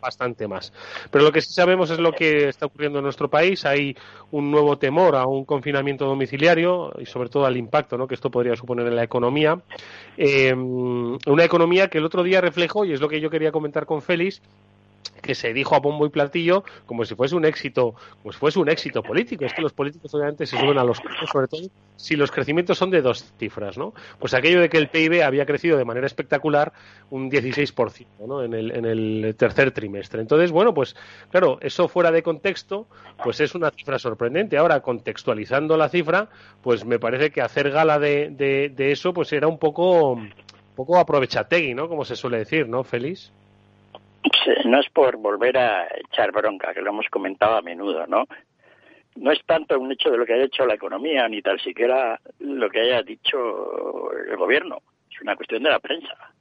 [0.02, 0.74] bastante, más.
[1.12, 3.65] Pero lo que sí sabemos es lo que está ocurriendo en nuestro país.
[3.65, 3.96] Hay
[4.32, 8.08] un nuevo temor a un confinamiento domiciliario y sobre todo al impacto ¿no?
[8.08, 9.62] que esto podría suponer en la economía.
[10.17, 13.86] Eh, una economía que el otro día reflejó, y es lo que yo quería comentar
[13.86, 14.41] con Félix,
[15.21, 18.69] que se dijo a bombo y platillo como si fuese un éxito, como fuese un
[18.69, 19.45] éxito político.
[19.45, 22.77] Es que los políticos obviamente se suben a los cargos, sobre todo si los crecimientos
[22.77, 23.93] son de dos cifras, ¿no?
[24.19, 26.73] Pues aquello de que el PIB había crecido de manera espectacular
[27.11, 28.43] un 16%, ¿no?
[28.43, 30.21] En el, en el tercer trimestre.
[30.21, 30.95] Entonces, bueno, pues
[31.29, 32.87] claro, eso fuera de contexto,
[33.23, 34.57] pues es una cifra sorprendente.
[34.57, 36.29] Ahora, contextualizando la cifra,
[36.63, 40.33] pues me parece que hacer gala de, de, de eso, pues era un poco, un
[40.75, 41.87] poco aprovechategui, ¿no?
[41.87, 43.31] Como se suele decir, ¿no, Félix?
[44.65, 48.25] No es por volver a echar bronca, que lo hemos comentado a menudo, ¿no?
[49.15, 52.19] No es tanto un hecho de lo que haya hecho la economía, ni tal siquiera
[52.39, 54.77] lo que haya dicho el gobierno.
[55.12, 56.34] Es una cuestión de la prensa.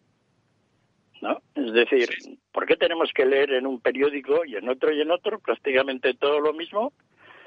[1.21, 1.43] ¿No?
[1.55, 2.09] Es decir,
[2.51, 6.15] ¿por qué tenemos que leer en un periódico y en otro y en otro prácticamente
[6.15, 6.95] todo lo mismo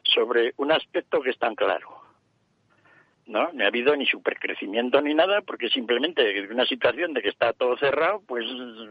[0.03, 2.02] sobre un aspecto que es tan claro?
[3.25, 3.51] ¿No?
[3.53, 7.53] No ha habido ni supercrecimiento ni nada, porque simplemente en una situación de que está
[7.53, 8.45] todo cerrado, pues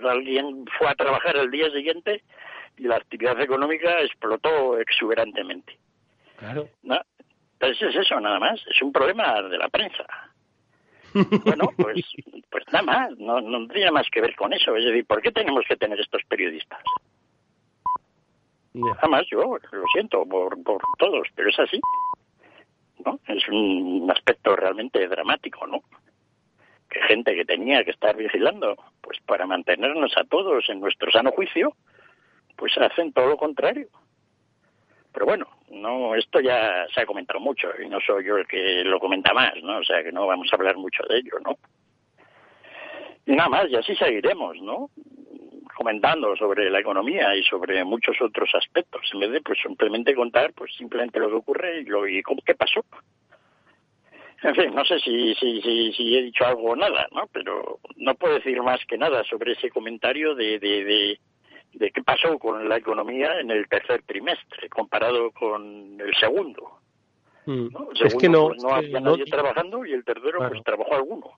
[0.08, 2.22] alguien fue a trabajar el día siguiente
[2.78, 5.78] y la actividad económica explotó exuberantemente.
[6.36, 6.68] Claro.
[6.82, 7.00] ¿no?
[7.54, 8.60] Entonces es eso, nada más.
[8.66, 10.04] Es un problema de la prensa.
[11.44, 12.06] Bueno, pues,
[12.50, 13.18] pues nada más.
[13.18, 14.74] No, no tiene más que ver con eso.
[14.74, 16.82] Es decir, ¿por qué tenemos que tener estos periodistas?
[18.72, 21.78] Nada más, yo lo siento por, por todos, pero es así.
[23.04, 23.20] ¿No?
[23.26, 25.82] Es un aspecto realmente dramático, ¿no?
[26.88, 31.32] Que gente que tenía que estar vigilando, pues para mantenernos a todos en nuestro sano
[31.32, 31.74] juicio,
[32.56, 33.88] pues hacen todo lo contrario.
[35.12, 38.82] Pero bueno, no, esto ya se ha comentado mucho y no soy yo el que
[38.84, 39.78] lo comenta más, ¿no?
[39.78, 41.56] O sea que no vamos a hablar mucho de ello, ¿no?
[43.26, 44.90] Y nada más, y así seguiremos, ¿no?
[45.82, 50.52] Comentando sobre la economía y sobre muchos otros aspectos, en vez de pues simplemente contar
[50.52, 52.84] pues simplemente lo que ocurre y, lo, y cómo, qué pasó.
[54.44, 57.24] En fin, no sé si, si, si, si he dicho algo o nada, ¿no?
[57.32, 61.18] Pero no puedo decir más que nada sobre ese comentario de, de, de,
[61.72, 66.78] de qué pasó con la economía en el tercer trimestre comparado con el segundo.
[67.46, 67.68] Mm.
[67.72, 67.88] ¿no?
[67.90, 70.62] El Es que segundo, no, pues, no había no- nadie trabajando y el tercero pues
[70.62, 71.30] trabajó alguno.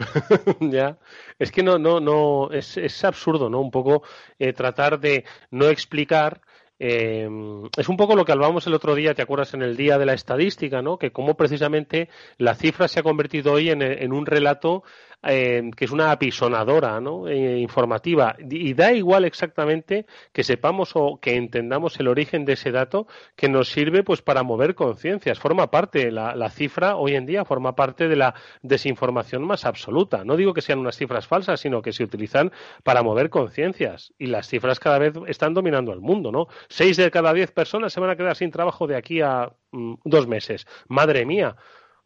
[0.60, 0.98] ya.
[1.38, 4.02] Es que no no no es, es absurdo no un poco
[4.38, 6.40] eh, tratar de no explicar
[6.82, 7.28] eh,
[7.76, 9.52] es un poco lo que hablábamos el otro día, ¿te acuerdas?
[9.52, 10.96] En el día de la estadística, ¿no?
[10.98, 14.82] Que cómo precisamente la cifra se ha convertido hoy en, un relato
[15.22, 17.28] eh, que es una apisonadora, ¿no?
[17.28, 18.34] Eh, informativa.
[18.48, 23.50] Y da igual exactamente que sepamos o que entendamos el origen de ese dato que
[23.50, 25.38] nos sirve pues para mover conciencias.
[25.38, 30.24] Forma parte, la, la cifra hoy en día forma parte de la desinformación más absoluta.
[30.24, 34.14] No digo que sean unas cifras falsas, sino que se utilizan para mover conciencias.
[34.16, 36.46] Y las cifras cada vez están dominando el mundo, ¿no?
[36.70, 39.94] Seis de cada diez personas se van a quedar sin trabajo de aquí a mm,
[40.04, 40.68] dos meses.
[40.86, 41.56] Madre mía.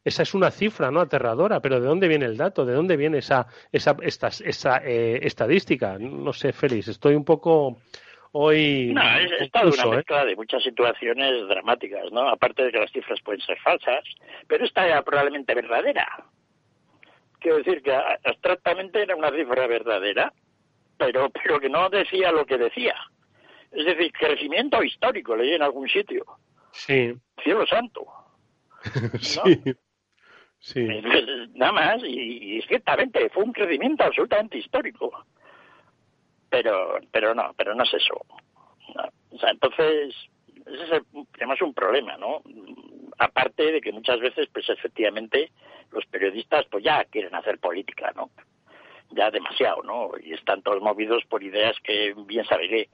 [0.02, 1.00] Esa es una cifra, ¿no?
[1.00, 2.64] Aterradora, pero ¿de dónde viene el dato?
[2.64, 5.98] ¿De dónde viene esa, esa, esta, esa eh, estadística?
[5.98, 7.76] No sé, Félix, estoy un poco
[8.32, 9.96] hoy No, es, es toda una ¿eh?
[9.96, 12.26] mezcla de muchas situaciones dramáticas, ¿no?
[12.30, 14.02] Aparte de que las cifras pueden ser falsas,
[14.48, 16.08] pero esta era probablemente verdadera.
[17.38, 20.32] Quiero decir que abstractamente era una cifra verdadera,
[20.96, 22.94] pero, pero que no decía lo que decía.
[23.74, 26.24] Es decir, crecimiento histórico, leí en algún sitio.
[26.72, 28.06] Sí, Cielo santo.
[30.58, 30.82] sí,
[31.54, 35.24] Nada más, y, y ciertamente fue un crecimiento absolutamente histórico.
[36.48, 38.14] Pero, pero no, pero no es eso.
[38.94, 39.02] No.
[39.30, 40.14] O sea, entonces,
[40.66, 42.42] ese es el- tenemos un problema, ¿no?
[43.18, 45.50] Aparte de que muchas veces, pues efectivamente,
[45.90, 48.30] los periodistas, pues ya quieren hacer política, ¿no?
[49.10, 50.10] Ya demasiado, ¿no?
[50.22, 52.88] Y están todos movidos por ideas que bien saberé.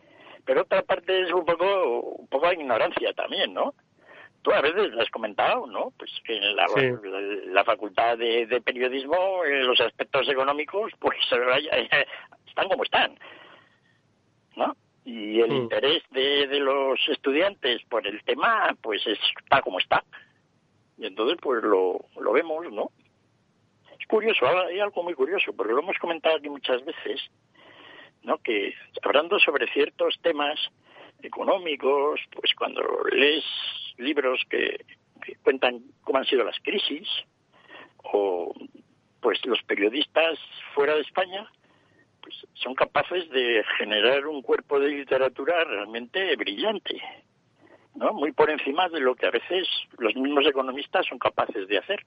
[0.51, 3.73] Pero otra parte es un poco, un poco de ignorancia también, ¿no?
[4.43, 5.93] Tú a veces lo has comentado, ¿no?
[5.97, 6.91] Pues que en la, Sí.
[7.05, 7.21] la,
[7.53, 11.17] la facultad de, de periodismo, eh, los aspectos económicos, pues
[12.49, 13.17] están como están,
[14.57, 14.75] ¿no?
[15.05, 15.57] Y el Mm.
[15.57, 20.03] interés de, de los estudiantes por el tema, pues está como está.
[20.99, 22.91] Y entonces, pues lo, lo vemos, ¿no?
[24.01, 27.21] Es curioso, hay algo muy curioso, porque lo hemos comentado aquí muchas veces,
[28.23, 28.39] ¿no?
[28.39, 30.59] Que hablando sobre ciertos temas
[31.23, 33.45] económicos, pues cuando lees
[33.99, 34.85] libros que,
[35.43, 37.09] cuentan cómo han sido las crisis,
[37.99, 38.53] o
[39.21, 40.39] pues los periodistas
[40.75, 41.47] fuera de España,
[42.23, 47.01] pues son capaces de generar un cuerpo de literatura realmente brillante,
[47.95, 48.13] ¿no?
[48.13, 52.05] Muy por encima de lo que a veces los mismos economistas son capaces de hacer.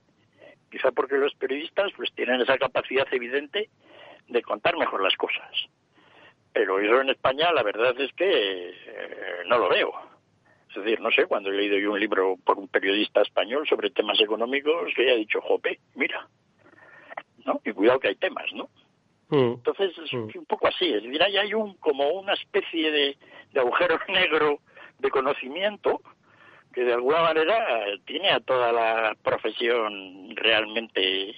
[0.70, 3.70] Quizá porque los periodistas pues tienen esa capacidad evidente
[4.28, 5.68] de contar mejor las cosas.
[6.54, 9.92] Pero eso en España la verdad es que eh, no lo veo.
[10.70, 13.90] Es decir, no sé, cuando he leído yo un libro por un periodista español sobre
[13.90, 16.28] temas económicos que haya dicho, jope, mira,
[17.44, 17.60] ¿no?
[17.64, 18.70] Y cuidado que hay temas, ¿no?
[19.30, 19.54] Mm.
[19.54, 23.18] Entonces es un poco así, es decir, ahí hay un como una especie de,
[23.52, 24.60] de agujero negro
[25.00, 26.00] de conocimiento
[26.72, 31.34] que de alguna manera tiene a toda la profesión realmente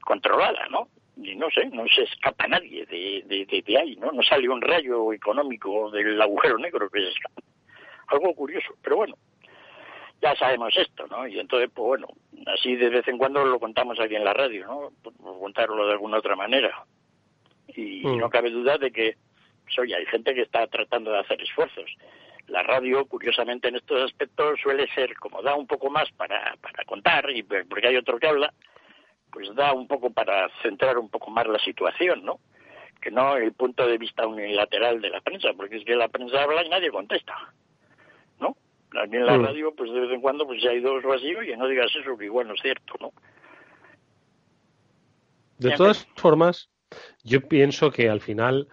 [0.00, 0.88] controlada, ¿no?
[1.20, 4.12] Y no sé, no se escapa nadie de, de, de, de ahí, ¿no?
[4.12, 7.42] No sale un rayo económico del agujero negro que se escapa.
[8.08, 9.16] Algo curioso, pero bueno,
[10.22, 11.26] ya sabemos esto, ¿no?
[11.26, 12.06] Y entonces, pues bueno,
[12.46, 14.90] así de vez en cuando lo contamos aquí en la radio, ¿no?
[15.02, 16.84] Por, contarlo de alguna otra manera.
[17.68, 18.18] Y Mm.
[18.18, 19.16] no cabe duda de que,
[19.64, 21.90] pues, oye, hay gente que está tratando de hacer esfuerzos.
[22.46, 26.84] La radio, curiosamente, en estos aspectos suele ser, como da un poco más para, para
[26.84, 28.52] contar, y porque hay otro que habla,
[29.32, 32.40] pues da un poco para centrar un poco más la situación, ¿no?
[33.00, 36.42] Que no el punto de vista unilateral de la prensa, porque es que la prensa
[36.42, 37.34] habla y nadie contesta,
[38.40, 38.56] ¿no?
[39.02, 39.44] Aquí en la Mm.
[39.44, 42.16] radio, pues de vez en cuando, pues si hay dos así, oye, no digas eso,
[42.16, 43.12] que igual no es cierto, ¿no?
[45.58, 46.70] De todas formas,
[47.24, 48.68] yo pienso que al final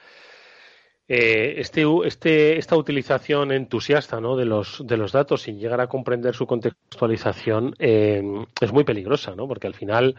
[1.08, 7.76] eh, este, este, esta utilización entusiasta de, los, datos sin llegar a comprender su contextualización
[7.78, 8.24] eh,
[8.60, 9.48] es muy peligrosa, ¿no?
[9.48, 10.16] porque al final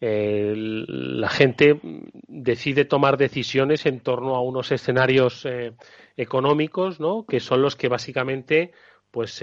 [0.00, 1.78] eh, la gente
[2.26, 5.74] decide tomar decisiones en torno a unos escenarios eh,
[6.16, 7.26] económicos ¿no?
[7.26, 8.72] que son los que básicamente
[9.10, 9.42] pues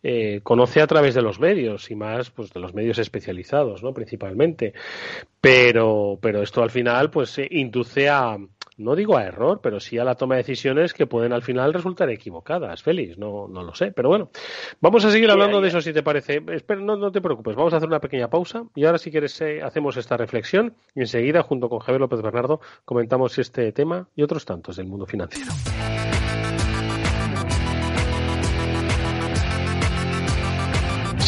[0.00, 3.92] eh, conoce a través de los medios y más pues de los medios especializados no
[3.92, 4.72] principalmente
[5.40, 8.38] pero pero esto al final pues eh, induce a,
[8.78, 11.74] no digo a error, pero sí a la toma de decisiones que pueden al final
[11.74, 14.30] resultar equivocadas, Félix, no, no lo sé, pero bueno,
[14.80, 16.42] vamos a seguir hablando de eso si te parece.
[16.52, 19.40] Espera, no, no te preocupes, vamos a hacer una pequeña pausa y ahora si quieres
[19.40, 24.22] eh, hacemos esta reflexión y enseguida junto con Javier López Bernardo comentamos este tema y
[24.22, 25.52] otros tantos del mundo financiero.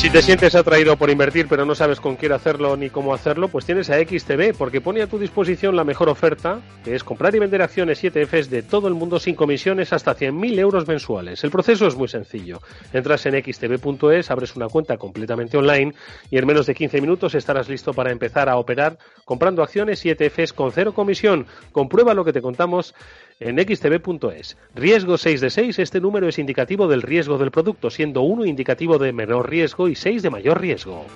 [0.00, 3.48] Si te sientes atraído por invertir pero no sabes con quién hacerlo ni cómo hacerlo,
[3.48, 7.34] pues tienes a XTB porque pone a tu disposición la mejor oferta, que es comprar
[7.34, 11.44] y vender acciones 7Fs de todo el mundo sin comisiones hasta 100.000 euros mensuales.
[11.44, 12.62] El proceso es muy sencillo.
[12.94, 15.92] Entras en xtb.es, abres una cuenta completamente online
[16.30, 18.96] y en menos de 15 minutos estarás listo para empezar a operar
[19.26, 21.46] comprando acciones 7Fs con cero comisión.
[21.72, 22.94] Comprueba lo que te contamos
[23.40, 24.56] en xtb.es.
[24.74, 28.98] Riesgo 6 de 6, este número es indicativo del riesgo del producto, siendo 1 indicativo
[28.98, 31.06] de menor riesgo y 6 de mayor riesgo.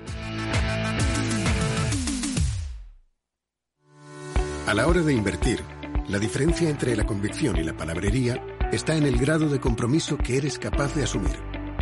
[4.66, 5.60] A la hora de invertir,
[6.08, 10.38] la diferencia entre la convicción y la palabrería está en el grado de compromiso que
[10.38, 11.36] eres capaz de asumir.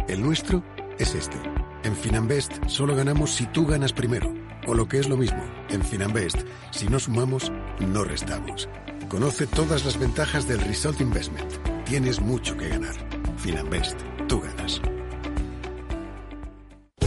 [0.08, 0.64] El nuestro
[0.98, 1.36] es este.
[1.84, 4.34] En Finanbest solo ganamos si tú ganas primero.
[4.66, 6.38] O lo que es lo mismo, en Finanbest,
[6.70, 8.68] si no sumamos, no restamos.
[9.12, 11.52] Conoce todas las ventajas del Result Investment.
[11.84, 12.94] Tienes mucho que ganar.
[13.36, 14.80] Finanbest, tú ganas.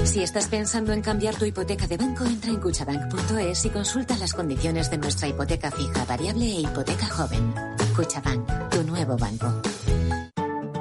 [0.03, 4.34] Si estás pensando en cambiar tu hipoteca de banco, entra en cuchabank.es y consulta las
[4.34, 7.51] condiciones de nuestra hipoteca fija, variable e hipoteca joven.
[7.95, 9.51] Cuchabank, tu nuevo banco.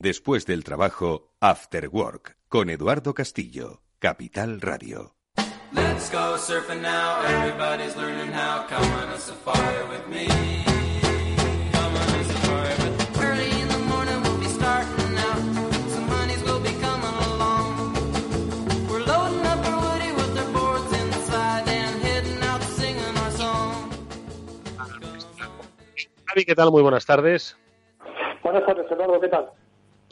[0.00, 5.14] Después del trabajo, After Work, con Eduardo Castillo, Capital Radio.
[5.72, 7.22] Let's go surfing now.
[7.24, 8.66] Everybody's learning how.
[8.68, 10.26] Come on a safari with me.
[11.72, 13.24] Come on a safari with me.
[13.24, 15.38] Early in the morning we'll be starting out.
[15.88, 17.94] Some honeys will be coming along.
[18.90, 23.90] We're loading up our woody with our boards inside and heading out singing our song.
[26.26, 26.70] Javi, ¿qué tal?
[26.72, 27.56] Muy buenas tardes.
[28.42, 29.50] Buenas tardes, Eduardo, ¿qué tal?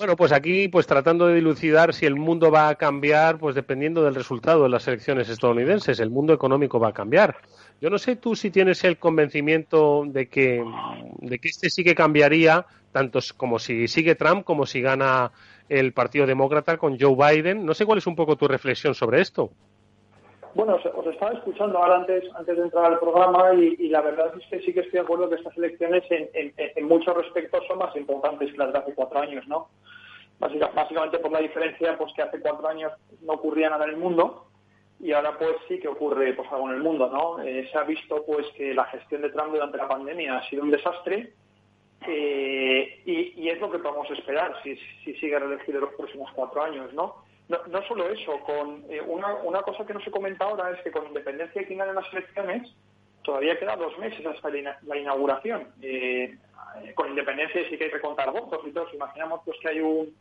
[0.02, 4.02] Bueno, pues aquí, pues tratando de dilucidar si el mundo va a cambiar, pues dependiendo
[4.02, 7.36] del resultado de las elecciones estadounidenses, el mundo económico va a cambiar.
[7.80, 10.60] Yo no sé tú si tienes el convencimiento de que,
[11.20, 15.30] de que este sí que cambiaría, tanto como si sigue Trump como si gana
[15.68, 17.64] el Partido Demócrata con Joe Biden.
[17.64, 19.52] No sé cuál es un poco tu reflexión sobre esto.
[20.54, 24.46] Bueno, os, estaba escuchando ahora antes, antes de entrar al programa y, la verdad es
[24.48, 27.78] que sí que estoy de acuerdo que estas elecciones en, en- en muchos respectos son
[27.78, 29.68] más importantes que las de hace cuatro años, ¿no?
[30.38, 32.92] Básica- básicamente por la diferencia pues que hace cuatro años
[33.22, 34.46] no ocurría nada en el mundo
[35.00, 37.42] y ahora pues sí que ocurre pues algo en el mundo, ¿no?
[37.42, 40.62] Eh, se ha visto pues que la gestión de Trump durante la pandemia ha sido
[40.64, 41.32] un desastre
[42.06, 46.92] eh, y, es lo que podemos esperar si, si sigue reelegido los próximos cuatro años,
[46.92, 47.16] ¿no?
[47.68, 50.90] No, solo eso, con eh, una, una cosa que no se comenta ahora es que
[50.92, 52.72] con independencia de quién gane las elecciones,
[53.22, 55.68] todavía queda dos meses hasta la, ina- la inauguración.
[55.82, 56.36] Eh,
[56.94, 58.88] con independencia sí que hay que contar votos y todo.
[58.90, 60.14] Si imaginamos pues que hay un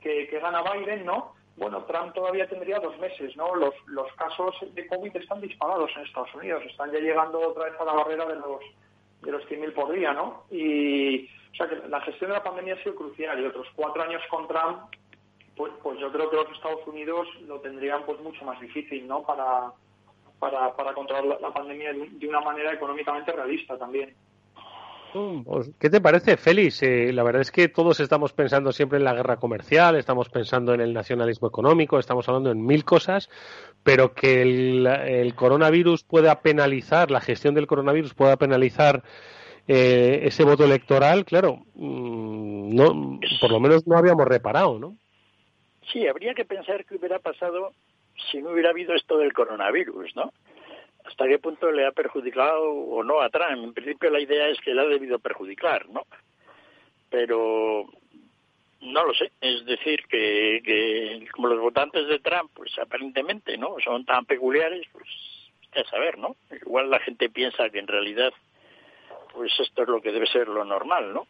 [0.00, 1.34] que, que gana Biden, ¿no?
[1.56, 3.54] Bueno, Trump todavía tendría dos meses, ¿no?
[3.56, 7.74] Los, los casos de COVID están disparados en Estados Unidos, están ya llegando otra vez
[7.80, 8.60] a la barrera de los
[9.22, 10.44] de los 100.000 por día, ¿no?
[10.52, 14.00] Y, o sea, que la gestión de la pandemia ha sido crucial y otros cuatro
[14.04, 14.94] años con Trump,
[15.58, 19.22] pues, pues yo creo que los Estados Unidos lo tendrían pues mucho más difícil, ¿no?
[19.24, 19.72] Para,
[20.38, 24.14] para, para controlar la, pandemia de una manera económicamente realista también.
[25.14, 26.82] Mm, pues, ¿Qué te parece, Félix?
[26.82, 30.74] Eh, la verdad es que todos estamos pensando siempre en la guerra comercial, estamos pensando
[30.74, 33.28] en el nacionalismo económico, estamos hablando en mil cosas,
[33.82, 39.02] pero que el, el coronavirus pueda penalizar, la gestión del coronavirus pueda penalizar
[39.66, 44.96] eh, ese voto electoral, claro, mm, no, por lo menos no habíamos reparado, ¿no?
[45.92, 47.72] Sí, habría que pensar qué hubiera pasado
[48.30, 50.32] si no hubiera habido esto del coronavirus, ¿no?
[51.04, 53.64] ¿Hasta qué punto le ha perjudicado o no a Trump?
[53.64, 56.02] En principio la idea es que le ha debido perjudicar, ¿no?
[57.08, 57.86] Pero
[58.82, 59.32] no lo sé.
[59.40, 63.76] Es decir, que, que como los votantes de Trump, pues aparentemente, ¿no?
[63.82, 65.08] Son tan peculiares, pues
[65.74, 66.36] a saber, ¿no?
[66.50, 68.32] Igual la gente piensa que en realidad,
[69.32, 71.26] pues esto es lo que debe ser lo normal, ¿no?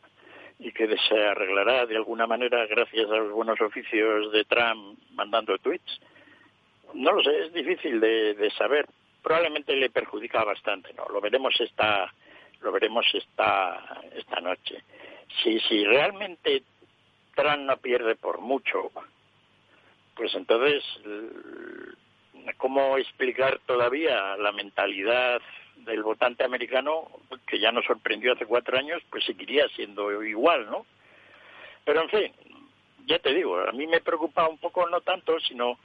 [0.59, 5.57] Y que se arreglará de alguna manera gracias a los buenos oficios de Trump mandando
[5.59, 6.01] tweets.
[6.95, 8.87] No lo sé, es difícil de, de saber.
[9.23, 11.07] Probablemente le perjudica bastante, ¿no?
[11.07, 12.13] Lo veremos esta,
[12.61, 14.83] lo veremos esta, esta noche.
[15.43, 16.63] si, si realmente
[17.35, 18.91] Trump no pierde por mucho,
[20.17, 20.83] pues entonces,
[22.57, 25.41] ¿cómo explicar todavía la mentalidad
[25.89, 27.09] del votante americano
[27.47, 30.87] que ya nos sorprendió hace cuatro años, pues seguiría siendo igual, ¿no?
[31.85, 32.33] Pero en fin,
[33.07, 35.79] ya te digo, a mí me preocupa un poco no tanto, sino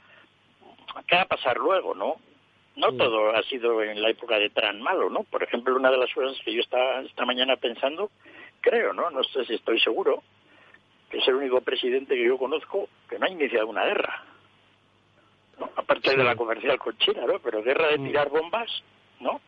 [1.08, 2.16] qué va a pasar luego, ¿no?
[2.76, 5.22] No todo ha sido en la época de Trump malo, ¿no?
[5.24, 8.10] Por ejemplo, una de las cosas que yo estaba esta mañana pensando,
[8.60, 9.10] creo, ¿no?
[9.10, 10.22] No sé si estoy seguro,
[11.08, 14.24] que es el único presidente que yo conozco que no ha iniciado una guerra.
[15.58, 15.70] ¿no?
[15.76, 17.38] Aparte de la comercial con China, ¿no?
[17.38, 18.82] Pero guerra de tirar bombas,
[19.20, 19.40] ¿no?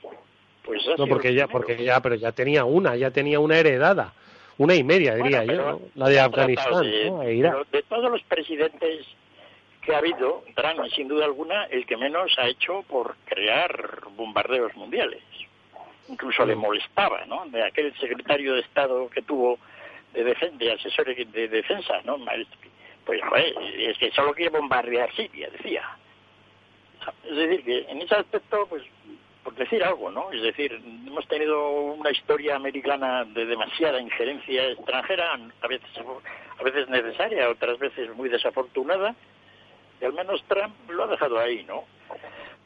[0.67, 4.13] Pues No, porque ya, porque ya, pero ya tenía una, ya tenía una heredada,
[4.59, 7.23] una y media diría Bueno, yo, la de Afganistán, de- ¿no?
[7.23, 7.35] E
[7.71, 9.07] de todos los presidentes
[9.83, 14.01] que ha habido, Trump es sin duda alguna el que menos ha hecho por crear
[14.17, 15.23] bombardeos mundiales.
[16.09, 17.47] Incluso le molestaba, ¿no?
[17.47, 19.59] De aquel secretario de Estado que tuvo
[20.13, 22.19] de, defen- de asesor de defensa, ¿no?
[23.05, 25.83] Pues, joder, es que solo quiere bombardear Siria, decía.
[27.25, 28.83] Es decir, que en ese aspecto, pues,
[29.47, 30.33] por decir algo, ¿no?
[30.33, 30.73] Es decir,
[31.07, 35.89] hemos tenido una historia americana de demasiada injerencia extranjera, a veces,
[36.59, 39.15] a veces necesaria, otras veces muy desafortunada,
[40.01, 41.85] y al menos Trump lo ha dejado ahí, ¿no?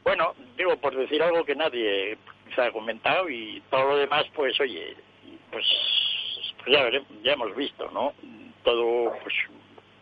[0.03, 2.17] Bueno, digo, por decir algo que nadie
[2.55, 4.95] se ha comentado y todo lo demás, pues, oye,
[5.51, 5.67] pues,
[6.63, 8.13] pues ya, veremos, ya hemos visto, ¿no?
[8.63, 9.35] Todo, pues,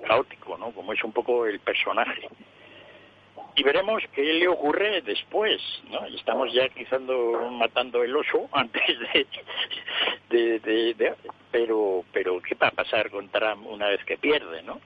[0.08, 0.72] caótico, ¿no?
[0.72, 2.30] Como es un poco el personaje
[3.60, 6.06] y veremos qué le ocurre después, ¿no?
[6.06, 7.02] Estamos ya quizás
[7.52, 8.98] matando el oso antes
[10.30, 11.16] de, de,
[11.52, 14.80] pero pero qué va a pasar con Trump una vez que pierde, ¿no?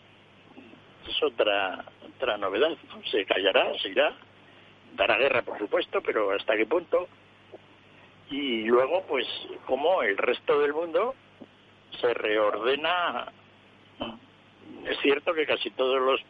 [1.08, 3.04] Es otra otra novedad, ¿no?
[3.12, 4.12] Se callará, se irá,
[4.96, 7.08] dará guerra por supuesto, pero hasta qué punto
[8.32, 9.28] y luego pues
[9.68, 11.14] cómo el resto del mundo
[12.02, 13.32] se reordena
[14.88, 16.22] es cierto que casi todos los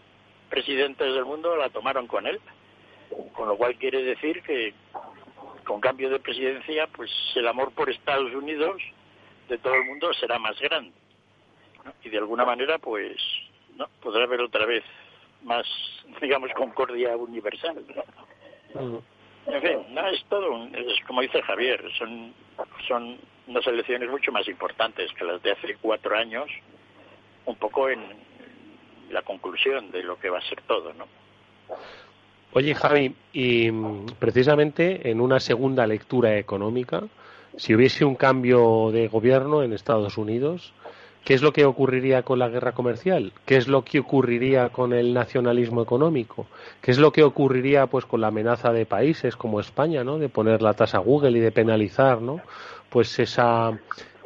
[0.53, 2.39] presidentes del mundo la tomaron con él,
[3.33, 4.71] con lo cual quiere decir que
[5.65, 8.79] con cambio de presidencia, pues el amor por Estados Unidos
[9.49, 10.91] de todo el mundo será más grande.
[11.83, 11.91] ¿no?
[12.03, 13.17] Y de alguna manera, pues,
[13.77, 14.83] no podrá haber otra vez
[15.41, 15.65] más,
[16.21, 17.83] digamos, concordia universal.
[18.75, 19.01] ¿no?
[19.47, 22.31] En fin, no, es todo, un- es como dice Javier, son,
[22.87, 26.45] son unas elecciones mucho más importantes que las de hace cuatro años,
[27.45, 28.01] un poco en
[29.13, 31.05] la conclusión de lo que va a ser todo, ¿no?
[32.55, 37.03] Oye, Javi, y mm, precisamente en una segunda lectura económica,
[37.57, 40.73] si hubiese un cambio de gobierno en Estados Unidos,
[41.23, 43.33] ¿qué es lo que ocurriría con la guerra comercial?
[43.45, 46.45] ¿Qué es lo que ocurriría con el nacionalismo económico?
[46.81, 50.19] ¿Qué es lo que ocurriría pues con la amenaza de países como España, ¿no?
[50.19, 52.41] De poner la tasa Google y de penalizar, ¿no?
[52.89, 53.71] Pues esa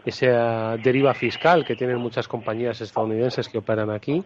[0.09, 4.23] esa deriva fiscal que tienen muchas compañías estadounidenses que operan aquí.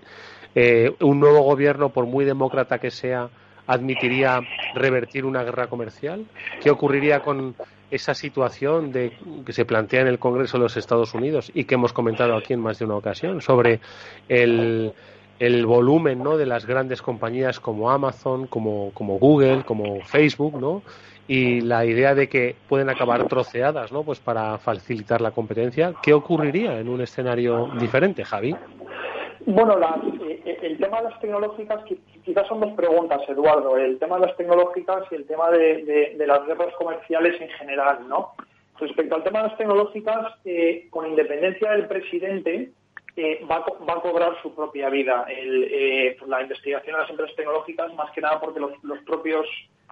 [0.53, 3.29] Eh, un nuevo gobierno, por muy demócrata que sea,
[3.67, 4.41] admitiría
[4.75, 6.25] revertir una guerra comercial?
[6.61, 7.55] ¿Qué ocurriría con
[7.89, 9.13] esa situación de,
[9.45, 12.53] que se plantea en el Congreso de los Estados Unidos y que hemos comentado aquí
[12.53, 13.79] en más de una ocasión sobre
[14.29, 14.93] el,
[15.39, 16.37] el volumen ¿no?
[16.37, 20.83] de las grandes compañías como Amazon, como, como Google, como Facebook, ¿no?
[21.27, 24.03] Y la idea de que pueden acabar troceadas ¿no?
[24.03, 25.93] pues para facilitar la competencia?
[26.03, 28.55] ¿Qué ocurriría en un escenario diferente, Javi?
[29.45, 33.75] Bueno, las, eh, el tema de las tecnológicas, qui- quizás son dos preguntas, Eduardo.
[33.77, 38.33] El tema de las tecnológicas y el tema de, las guerras comerciales en general, ¿no?
[38.79, 42.71] Respecto al tema de las tecnológicas, eh, con independencia del presidente,
[43.15, 45.25] eh, va, a va a cobrar su propia vida.
[45.27, 49.47] El, eh, la investigación de las empresas tecnológicas, más que nada porque los propios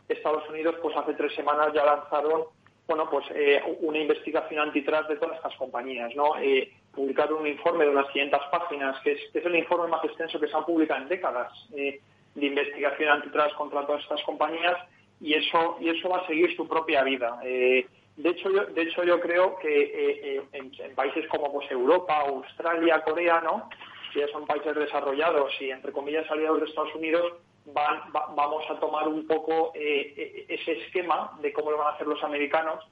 [0.10, 2.44] Estados Unidos, pues hace tres semanas ya lanzaron
[2.90, 6.36] bueno, pues eh, una investigación antitrust de todas estas compañías, ¿no?
[6.40, 10.40] Eh, publicaron un informe de unas 500 páginas, que es, es el informe más extenso
[10.40, 12.02] que se ha publicado en décadas eh,
[12.34, 14.76] de investigación antitrust contra todas estas compañías
[15.22, 17.40] y eso y eso va a seguir su propia vida.
[17.44, 17.86] Eh,
[18.18, 22.22] de hecho, yo, de hecho yo creo que eh, en, en países como pues Europa,
[22.22, 23.70] Australia, Corea, ¿no?
[24.12, 27.34] que ya son países desarrollados y entre comillas aliados de Estados Unidos,
[27.74, 31.88] van, va- vamos a tomar un poco eh, eh, ese esquema de cómo lo van
[31.88, 32.86] a hacer los americanos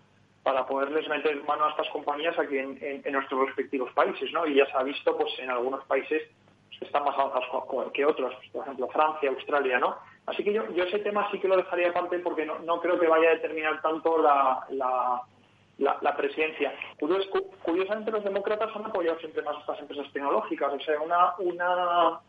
[0.43, 4.45] para poderles meter mano a estas compañías aquí en, en- nuestros respectivos países, ¿no?
[4.47, 6.23] Y ya se ha visto, pues, en algunos países
[6.79, 9.97] que están más avanzados que otros, pues, por ejemplo, Francia, Australia, ¿no?
[10.27, 13.07] Así que yo, yo ese tema sí que lo dejaría aparte porque no, creo que
[13.07, 15.21] vaya a determinar tanto la, la,
[15.79, 16.73] la, presidencia.
[16.99, 20.73] Curios- cu- curiosamente, los demócratas han apoyado siempre más estas empresas tecnológicas.
[20.73, 22.19] O sea, una, una,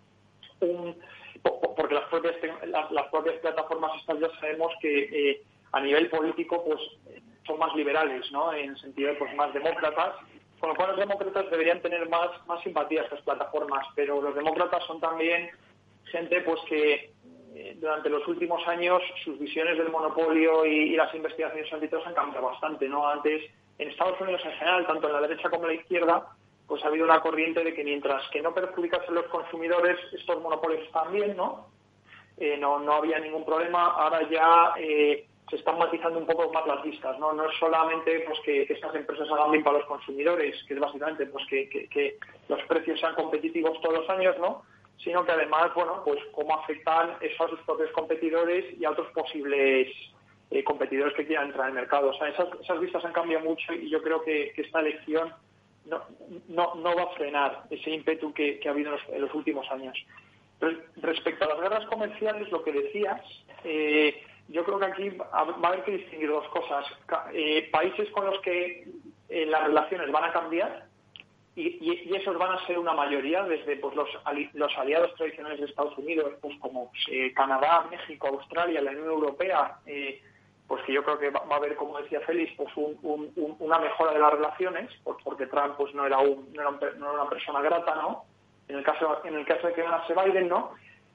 [0.61, 0.97] un-
[1.43, 2.34] porque las propias,
[2.66, 6.80] las, las propias plataformas estas ya sabemos que eh, a nivel político pues
[7.47, 8.53] son más liberales, ¿no?
[8.53, 10.14] En sentido de pues más demócratas
[10.61, 14.34] con lo cual los demócratas deberían tener más, más simpatía a estas plataformas, pero los
[14.34, 15.51] demócratas son también
[16.05, 17.12] gente pues que
[17.55, 22.14] eh, durante los últimos años sus visiones del monopolio y, y las investigaciones antitrust han
[22.14, 23.09] cambiado bastante, ¿no?
[23.09, 23.45] Antes,
[23.78, 26.26] en Estados Unidos en general, tanto en la derecha como en la izquierda,
[26.69, 30.87] pues ha habido una corriente de que mientras que no perjudicasen los consumidores, estos monopolios
[31.11, 31.66] bien, ¿no?
[32.37, 33.87] Eh, no, no había ningún problema.
[33.87, 37.33] Ahora ya eh, se están matizando un poco más las vistas, ¿no?
[37.33, 41.25] No es solamente pues que, estas empresas hagan bien para los consumidores, que es básicamente
[41.27, 44.62] pues que, que, los precios sean competitivos todos los años, ¿no?
[45.03, 49.11] Sino que además, bueno, pues cómo afectan eso a sus propios competidores y a otros
[49.12, 49.89] posibles
[50.51, 52.11] eh, competidores que quieran entrar en el mercado.
[52.11, 55.33] O sea, esas, esas vistas han cambiado mucho y yo creo que esta elección
[55.89, 56.03] no,
[56.49, 59.97] no, no va a frenar ese ímpetu que, ha habido en los, últimos años.
[60.61, 63.20] Re- Respecto a las guerras comerciales, lo que decías,
[63.64, 66.84] eh, yo creo que aquí va a haber que distinguir dos cosas.
[67.32, 68.86] Eh, países con los que
[69.28, 70.86] eh, las relaciones van a cambiar
[71.55, 75.66] y, esos van a ser una mayoría, desde pues, los, ali- los aliados tradicionales de
[75.66, 79.78] Estados Unidos, pues como eh, Canadá, México, Australia, la Unión Europea,
[80.69, 83.57] pues que yo creo que va, a haber, como decía Félix, pues un- un- un-
[83.59, 84.91] una mejora de las relaciones,
[85.25, 88.25] porque Trump pues no era, un, no, era no era una persona grata, ¿no?
[88.69, 90.73] En el caso en el caso de que ganase Biden, ¿no?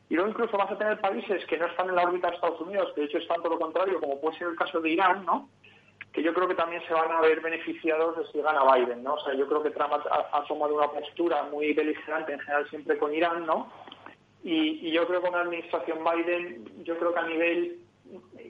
[0.10, 2.60] Y luego incluso vas a tener países que no están en la órbita de Estados
[2.62, 5.24] Unidos, que de hecho están todo lo contrario, como puede ser el caso de Irán,
[5.26, 5.48] ¿no?
[6.12, 9.14] Que yo creo que también se van a ver beneficiados de si gana Biden, ¿no?
[9.16, 12.68] O sea, yo creo que Trump ha, ha tomado una postura muy beligerante en general
[12.70, 13.72] siempre con Irán, ¿no?
[14.44, 17.80] Y, y yo creo que con la administración Biden, yo creo que a nivel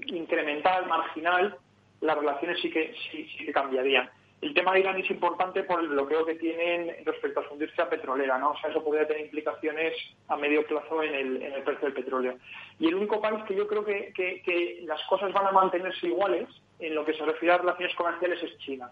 [0.08, 1.58] incremental, marginal,
[2.02, 4.10] las relaciones sí que, sí, sí que cambiarían.
[4.42, 7.90] El tema de Irán es importante por el bloqueo que tienen respecto a su industria
[7.90, 8.52] petrolera, ¿no?
[8.52, 9.94] O sea, eso podría tener implicaciones
[10.28, 12.38] a medio plazo en el, precio del petróleo.
[12.78, 16.08] Y el único país que yo creo que, que- que las cosas van a mantenerse
[16.08, 16.50] iguales
[16.80, 18.92] en lo que se refiere a relaciones comerciales es China.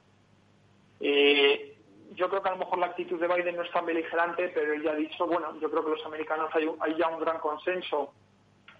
[1.01, 1.75] Eh,
[2.15, 4.73] yo creo que a lo mejor la actitud de Biden no es tan beligerante, pero
[4.73, 7.19] él ya ha dicho, bueno, yo creo que los americanos hay, un- hay ya un
[7.19, 8.13] gran consenso,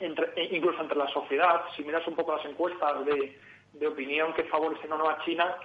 [0.05, 1.61] entre- e incluso entre la sociedad.
[1.75, 3.39] Si miras un poco las encuestas de,
[3.73, 5.55] de opinión que favorecen o no a China,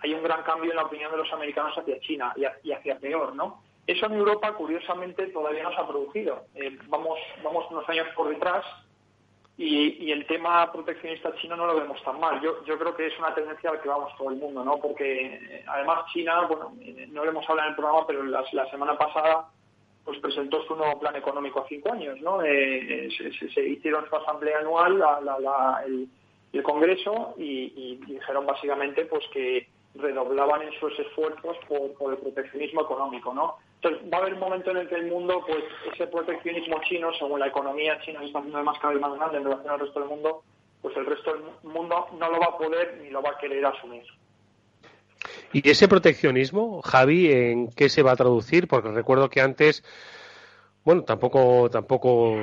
[0.00, 2.98] hay un gran cambio en la opinión de los americanos hacia China y, y hacia
[2.98, 3.62] peor, ¿no?
[3.86, 6.44] Eso en Europa, curiosamente, todavía no se ha producido.
[6.54, 8.64] Eh, vamos, vamos unos años por detrás
[9.56, 12.40] y, y el tema proteccionista chino no lo vemos tan mal.
[12.40, 14.78] Yo, yo creo que es una tendencia a la que vamos todo el mundo, ¿no?
[14.78, 18.44] Porque eh, además China, bueno, eh, no lo hemos hablado en el programa, pero la,
[18.52, 19.48] la semana pasada
[20.04, 22.42] pues presentó su nuevo plan económico a cinco años, ¿no?
[22.42, 26.08] Eh, eh, se, hicieron su asamblea anual, la- el,
[26.62, 32.82] Congreso, y, y dijeron básicamente pues que redoblaban en sus esfuerzos por, por el proteccionismo
[32.82, 33.56] económico, ¿no?
[33.82, 37.12] Entonces va a haber un momento en el que el mundo, pues ese proteccionismo chino,
[37.14, 39.80] según la economía china se está haciendo más cada vez más grande en relación al
[39.80, 40.42] resto del mundo,
[40.82, 43.64] pues el resto del mundo no lo va a poder ni lo va a querer
[43.64, 44.04] asumir.
[45.52, 48.68] ¿Y ese proteccionismo, Javi, en qué se va a traducir?
[48.68, 49.82] Porque recuerdo que antes,
[50.90, 52.34] bueno, tampoco, tampoco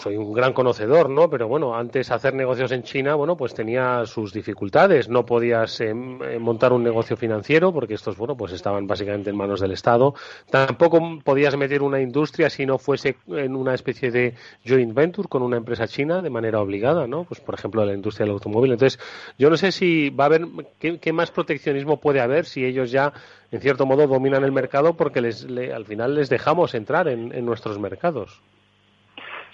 [0.00, 1.28] soy un gran conocedor, ¿no?
[1.28, 5.08] Pero bueno, antes hacer negocios en China, bueno, pues tenía sus dificultades.
[5.08, 9.36] No podías eh, eh, montar un negocio financiero porque estos, bueno, pues estaban básicamente en
[9.36, 10.14] manos del Estado.
[10.48, 14.34] Tampoco podías meter una industria si no fuese en una especie de
[14.64, 17.24] joint venture con una empresa china de manera obligada, ¿no?
[17.24, 18.70] Pues por ejemplo la industria del automóvil.
[18.70, 19.00] Entonces,
[19.36, 20.46] yo no sé si va a haber
[20.78, 23.12] qué más proteccionismo puede haber si ellos ya
[23.56, 27.44] en cierto modo dominan el mercado porque les, le- al final les dejamos entrar en,
[27.44, 28.42] nuestros mercados.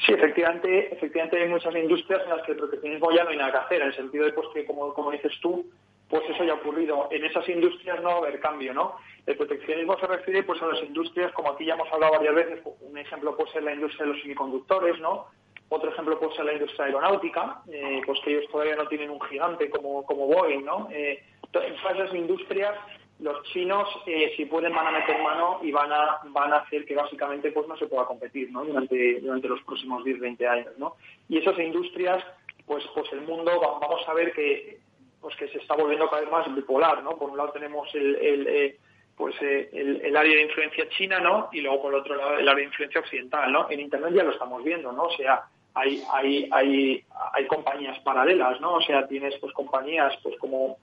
[0.04, 3.52] Sí, efectivamente, efectivamente hay muchas industrias en las que el proteccionismo ya no hay nada
[3.52, 5.64] que hacer, en el sentido de pues, que, como, como dices tú,
[6.08, 7.08] pues eso ya ha ocurrido.
[7.12, 8.96] En esas industrias no va a haber cambio, ¿no?
[9.24, 12.60] El proteccionismo se refiere pues a las industrias, como aquí ya hemos hablado varias veces,
[12.80, 15.26] un ejemplo puede ser la industria de los semiconductores, ¿no?
[15.68, 19.20] Otro ejemplo puede ser la industria aeronáutica, eh, pues que ellos todavía no tienen un
[19.22, 20.88] gigante como, como Boeing, ¿no?
[20.90, 21.22] Eh,
[21.54, 22.74] en esas industrias
[23.22, 26.84] los chinos eh, si pueden van a meter mano y van a van a hacer
[26.84, 28.64] que básicamente pues no se pueda competir ¿no?
[28.64, 30.96] durante durante los próximos 10 20 años ¿no?
[31.28, 32.22] y esas industrias
[32.66, 34.78] pues pues el mundo va- vamos a ver que
[35.20, 38.16] pues que se está volviendo cada vez más bipolar no por un lado tenemos el,
[38.16, 38.76] el, eh,
[39.16, 42.34] pues eh, el, el área de influencia china no y luego por el otro lado
[42.38, 45.42] el área de influencia occidental no en internet ya lo estamos viendo no o sea
[45.74, 47.04] hay hay hay
[47.34, 50.76] hay compañías paralelas no o sea tienes pues compañías pues como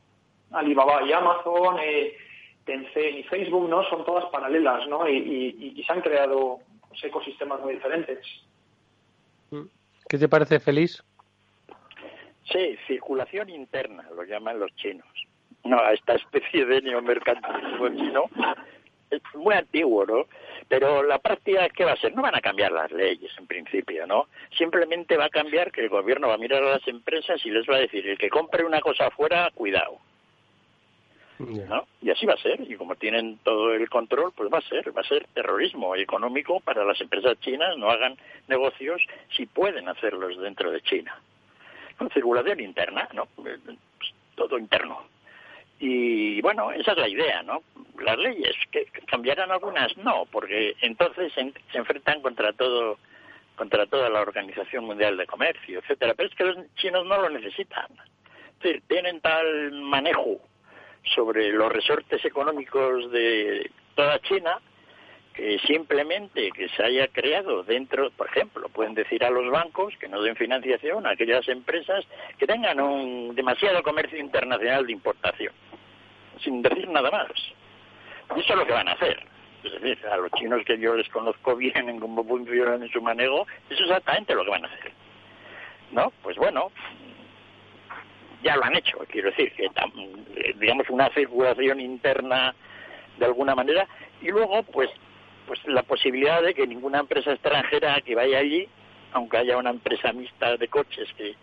[0.51, 1.77] Alibaba y Amazon,
[2.69, 3.83] Tencent y Facebook, ¿no?
[3.89, 5.07] Son todas paralelas, ¿no?
[5.09, 8.19] Y, y- y se han creado pues, ecosistemas muy diferentes.
[10.07, 11.03] ¿Qué te parece, Feliz?
[12.51, 15.07] Sí, circulación interna, lo llaman los chinos.
[15.63, 18.23] No, a esta especie de neomercantilismo chino
[19.11, 20.25] es muy antiguo, ¿no?
[20.67, 22.15] Pero la práctica, ¿qué va a ser?
[22.15, 24.27] No van a cambiar las leyes, en principio, ¿no?
[24.57, 27.67] Simplemente va a cambiar que el gobierno va a mirar a las empresas y les
[27.67, 29.97] va a decir, el que compre una cosa afuera, cuidado.
[31.39, 31.87] ¿No?
[32.01, 34.95] Y así va a ser, y como tienen todo el control, pues va a ser,
[34.95, 38.17] va a ser terrorismo económico para las empresas chinas, no hagan
[38.47, 39.01] negocios
[39.35, 41.17] si pueden hacerlos dentro de China.
[41.97, 43.27] Con circulación interna, ¿no?
[43.35, 43.59] Pues,
[44.35, 45.03] todo interno.
[45.79, 47.63] Y bueno, esa es la idea, ¿no?
[48.01, 52.97] Las leyes, que cambiarán algunas, no, porque entonces se, enfrentan contra todo
[53.55, 56.13] contra toda la Organización Mundial de Comercio, etcétera.
[56.13, 57.87] Pero es que los chinos no lo necesitan.
[58.87, 60.39] Tienen tal manejo
[61.03, 64.59] sobre los resortes económicos de toda China
[65.33, 70.09] que simplemente que se haya creado dentro, por ejemplo, pueden decir a los bancos que
[70.09, 72.05] no den financiación a aquellas empresas
[72.37, 75.53] que tengan un demasiado comercio internacional de importación,
[76.43, 77.31] sin decir nada más.
[78.35, 79.23] Y eso es lo que van a hacer.
[79.63, 83.01] Es decir, a los chinos que yo les conozco bien en cómo funcionan en su
[83.01, 84.91] manejo, eso es exactamente lo que van a hacer.
[85.91, 86.11] ¿No?
[86.21, 86.69] Pues bueno,
[88.43, 88.97] ya lo han hecho.
[89.09, 89.69] Quiero decir que,
[90.55, 92.55] digamos, una circulación interna
[93.17, 93.87] de alguna manera
[94.21, 94.89] y luego, pues,
[95.47, 98.67] pues la posibilidad de que ninguna empresa extranjera que vaya allí,
[99.13, 101.35] aunque haya una empresa mixta de coches que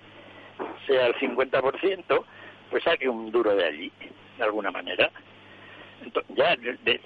[0.86, 2.24] sea el 50%,
[2.70, 3.92] pues saque un duro de allí,
[4.38, 5.10] de alguna manera.
[6.28, 7.00] Ya de, de,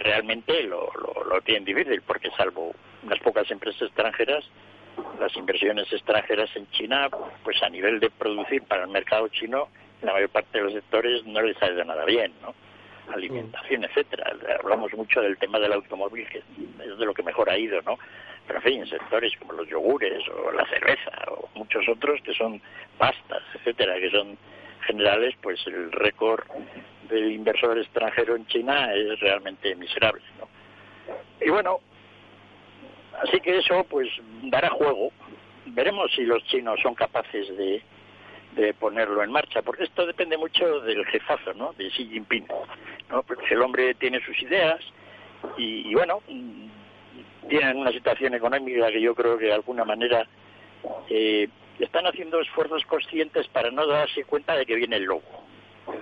[0.00, 4.44] realmente lo, lo, lo tienen difícil, porque salvo unas pocas empresas extranjeras,
[5.18, 7.08] las inversiones extranjeras en China,
[7.44, 9.68] pues a nivel de producir para el mercado chino,
[10.02, 12.54] la mayor parte de los sectores no les ha ido nada bien, ¿no?
[13.12, 14.32] Alimentación, etcétera.
[14.60, 17.98] Hablamos mucho del tema del automóvil, que es de lo que mejor ha ido, ¿no?
[18.46, 22.34] Pero en fin, en sectores como los yogures o la cerveza o muchos otros que
[22.34, 22.60] son
[22.98, 24.36] pastas, etcétera, que son
[24.86, 26.44] generales, pues el récord
[27.08, 30.48] del inversor extranjero en China es realmente miserable, ¿no?
[31.44, 31.80] Y bueno,
[33.20, 34.08] Así que eso pues
[34.44, 35.10] dará juego.
[35.66, 37.82] Veremos si los chinos son capaces de,
[38.54, 41.72] de ponerlo en marcha, porque esto depende mucho del jefazo, ¿no?
[41.74, 42.46] De Xi Jinping,
[43.10, 43.22] ¿no?
[43.22, 44.80] Porque el hombre tiene sus ideas
[45.56, 46.20] y, bueno,
[47.48, 50.26] tienen una situación económica que yo creo que de alguna manera
[51.08, 51.48] eh,
[51.78, 55.44] están haciendo esfuerzos conscientes para no darse cuenta de que viene el lobo.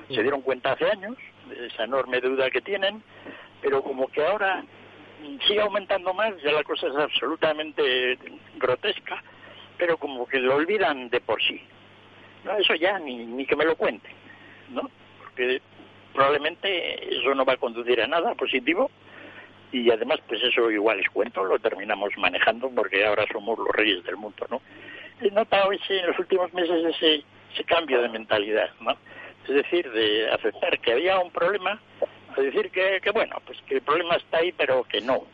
[0.08, 1.16] Se dieron cuenta hace años
[1.48, 3.02] de esa enorme deuda que tienen,
[3.62, 4.64] pero como que ahora
[5.46, 8.18] sigue aumentando más, ya la cosa es absolutamente
[8.56, 9.22] grotesca,
[9.78, 11.60] pero como que lo olvidan de por sí.
[12.44, 14.12] No, eso ya ni, ni que me lo cuenten,
[14.70, 14.90] ¿no?
[15.18, 15.60] Porque
[16.12, 18.90] probablemente eso no va a conducir a nada positivo
[19.72, 24.02] y además pues eso igual es cuento, lo terminamos manejando porque ahora somos los reyes
[24.04, 24.60] del mundo, ¿no?
[25.20, 28.96] He notado ese, en los últimos meses ese, ese cambio de mentalidad, ¿no?
[29.46, 31.80] Es decir, de aceptar que había un problema
[32.36, 35.24] a decir que, que, bueno, pues que el problema está ahí, pero que no.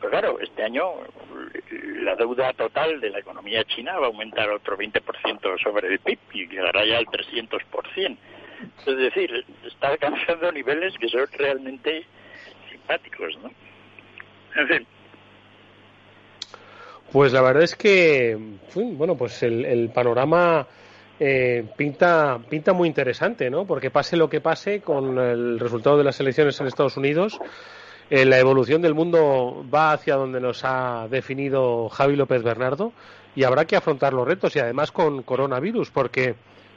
[0.00, 0.92] Pero claro, este año
[2.02, 6.18] la deuda total de la economía china va a aumentar otro 20% sobre el PIB
[6.34, 8.16] y llegará ya al 300%.
[8.86, 12.04] Es decir, está alcanzando niveles que son realmente
[12.70, 13.50] simpáticos, ¿no?
[14.54, 14.86] En fin.
[17.12, 18.36] Pues la verdad es que,
[18.74, 20.66] bueno, pues el, el panorama
[21.18, 23.66] eh, pinta, pinta muy interesante, ¿no?
[23.66, 27.38] Porque pase lo que pase con el resultado de las elecciones en Estados Unidos,
[28.10, 32.92] eh, la evolución del mundo va hacia donde nos ha definido Javi López Bernardo
[33.34, 36.34] y habrá que afrontar los retos y además con coronavirus, porque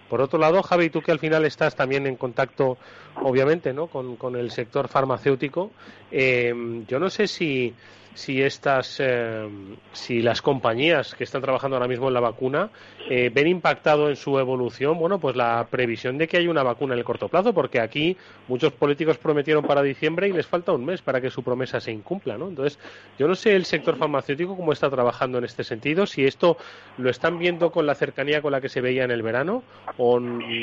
[0.10, 2.80] por otro lado, Javi, tú que al final estás también en contacto,
[3.22, 3.88] obviamente, ¿no?
[3.88, 5.72] con, con el sector farmacéutico,
[6.12, 6.52] eh,
[6.88, 7.76] yo no sé si
[8.20, 9.48] si estas eh,
[9.94, 12.70] si las compañías que están trabajando ahora mismo en la vacuna
[13.10, 16.94] eh, ven impactado en su evolución bueno pues la previsión de que haya una vacuna
[16.94, 18.18] en el corto plazo porque aquí
[18.50, 21.94] muchos políticos prometieron para diciembre y les falta un mes para que su promesa se
[21.94, 22.78] incumpla no entonces
[23.18, 26.58] yo no sé el sector farmacéutico cómo está trabajando en este sentido si esto
[26.98, 29.64] lo están viendo con la cercanía con la que se veía en el verano
[29.98, 30.20] o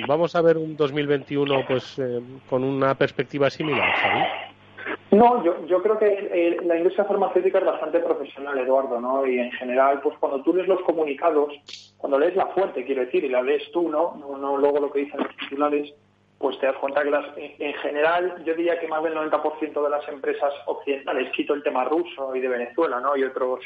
[0.07, 4.46] vamos a ver un 2021 pues eh, con una perspectiva similar ¿sabes?
[5.17, 9.27] No, yo, yo creo que eh, la industria farmacéutica es bastante profesional, Eduardo, ¿no?
[9.27, 11.55] Y en general, pues cuando tú lees los comunicados,
[11.97, 14.15] cuando lees la fuente, quiero decir, y la lees tú, ¿no?
[14.21, 15.95] No, no luego lo que dicen los titulares,
[16.39, 19.83] pues te das cuenta que las, en, en general, yo diría que más del 90%
[19.83, 23.17] de las empresas occidentales, quito el tema ruso y de Venezuela, ¿no?
[23.17, 23.61] Y otros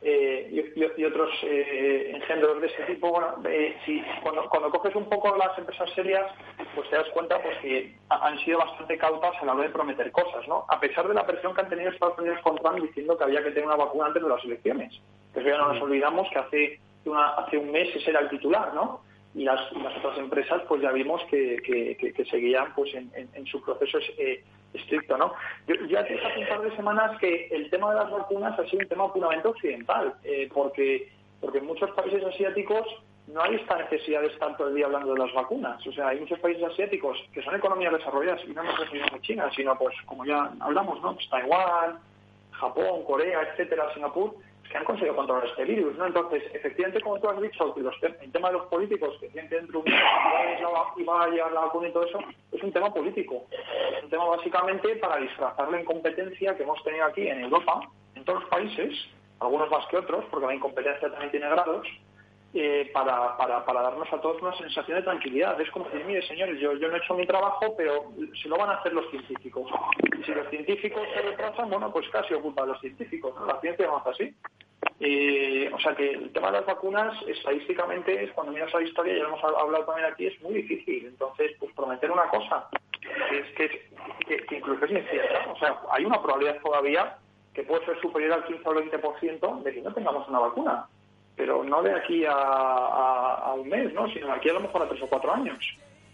[0.00, 4.70] eh, y, y, y, otros eh, engendros de ese tipo, bueno, eh, si, cuando, cuando,
[4.70, 6.30] coges un poco las empresas serias,
[6.78, 10.12] pues te das cuenta pues que han sido bastante cautas a la hora de prometer
[10.12, 10.64] cosas, ¿no?
[10.68, 13.42] A pesar de la presión que han tenido Estados Unidos con Trump diciendo que había
[13.42, 15.00] que tener una vacuna antes de las elecciones.
[15.34, 18.28] Que eso ya no nos olvidamos que hace, una, hace un mes ese era el
[18.28, 19.00] titular, ¿no?
[19.34, 23.10] Y las, las otras empresas pues ya vimos que, que, que, que seguían pues en,
[23.12, 25.32] en, en su proceso eh, estricto, ¿no?
[25.66, 28.82] Yo te hace un par de semanas que el tema de las vacunas ha sido
[28.82, 31.08] un tema puramente occidental, eh, porque
[31.40, 32.86] porque en muchos países asiáticos
[33.32, 35.86] no hay esta necesidad de estar todo el día hablando de las vacunas.
[35.86, 39.20] O sea, hay muchos países asiáticos que son economías desarrolladas, y no nos referimos a
[39.20, 41.14] China, sino pues como ya hablamos, ¿no?
[41.14, 41.98] Pues Taiwán,
[42.52, 44.34] Japón, Corea, etcétera, Singapur,
[44.70, 46.06] que han conseguido controlar este virus, ¿no?
[46.06, 49.82] Entonces, efectivamente, como tú has dicho, el tema de los políticos que tienen que dentro
[49.82, 52.18] de un va a la vacuna y todo eso,
[52.52, 53.46] es un tema político.
[53.96, 57.80] Es un tema básicamente para disfrazar la incompetencia que hemos tenido aquí en Europa,
[58.14, 58.94] en todos los países,
[59.40, 61.86] algunos más que otros, porque la incompetencia también tiene grados,
[62.54, 65.60] eh, para, para, para darnos a todos una sensación de tranquilidad.
[65.60, 68.56] Es como decir, mire, señores, yo, yo no he hecho mi trabajo, pero se lo
[68.56, 69.70] van a hacer los científicos.
[70.18, 73.34] Y si los científicos se retrasan, bueno, pues casi culpa de los científicos.
[73.46, 74.34] La ciencia avanza así.
[75.00, 79.14] Eh, o sea que el tema de las vacunas, estadísticamente, es cuando miras la historia,
[79.14, 81.06] ya lo hemos hablado también aquí, es muy difícil.
[81.06, 82.68] Entonces, pues prometer una cosa
[83.28, 83.46] que, es,
[84.26, 85.52] que, que, incluso es incierta.
[85.52, 87.18] O sea, hay una probabilidad todavía
[87.52, 90.86] que puede ser superior al 15 o al 20% de que no tengamos una vacuna
[91.38, 94.10] pero no de aquí a, a, a, un mes, ¿no?
[94.10, 95.56] sino de aquí a lo mejor a tres o cuatro años.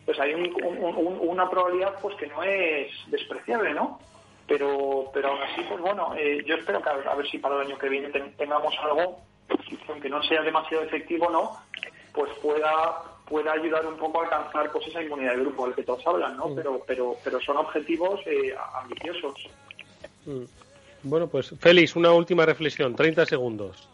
[0.04, 3.98] Pues hay un, un, una probabilidad pues que no es despreciable, ¿no?
[4.46, 7.54] Pero, pero aún así, pues bueno, eh, yo espero que a, a, ver si para
[7.54, 9.22] el año que viene ten, tengamos algo,
[9.88, 11.58] aunque no sea demasiado efectivo, ¿no?
[12.12, 15.84] Pues pueda pueda ayudar un poco a alcanzar pues esa inmunidad de grupo del que
[15.84, 16.48] todos hablan, ¿no?
[16.48, 16.54] Mm.
[16.56, 19.48] Pero, pero, pero son objetivos eh, ambiciosos.
[20.26, 20.44] Mm.
[21.04, 23.88] Bueno, pues Félix, una última reflexión, 30 segundos.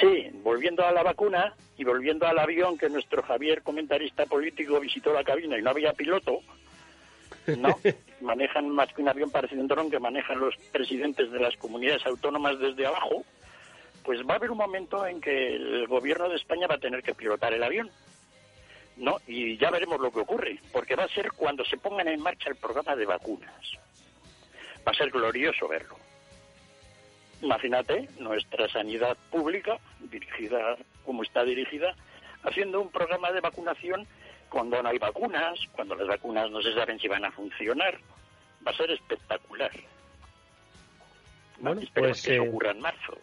[0.00, 5.12] Sí, volviendo a la vacuna y volviendo al avión que nuestro Javier, comentarista político, visitó
[5.12, 6.40] la cabina y no había piloto,
[7.58, 7.78] ¿no?
[8.20, 12.06] manejan más que un avión parecido un dron que manejan los presidentes de las comunidades
[12.06, 13.24] autónomas desde abajo,
[14.02, 17.02] pues va a haber un momento en que el gobierno de España va a tener
[17.02, 17.90] que pilotar el avión.
[18.96, 19.18] ¿no?
[19.26, 22.48] Y ya veremos lo que ocurre, porque va a ser cuando se pongan en marcha
[22.48, 23.72] el programa de vacunas.
[24.86, 25.96] Va a ser glorioso verlo.
[27.44, 31.94] Imagínate nuestra sanidad pública, dirigida como está dirigida,
[32.42, 34.06] haciendo un programa de vacunación
[34.48, 37.98] cuando no hay vacunas, cuando las vacunas no se saben si van a funcionar.
[38.66, 39.70] Va a ser espectacular.
[41.58, 43.18] Bueno, Espero pues, que eso eh, ocurra en marzo.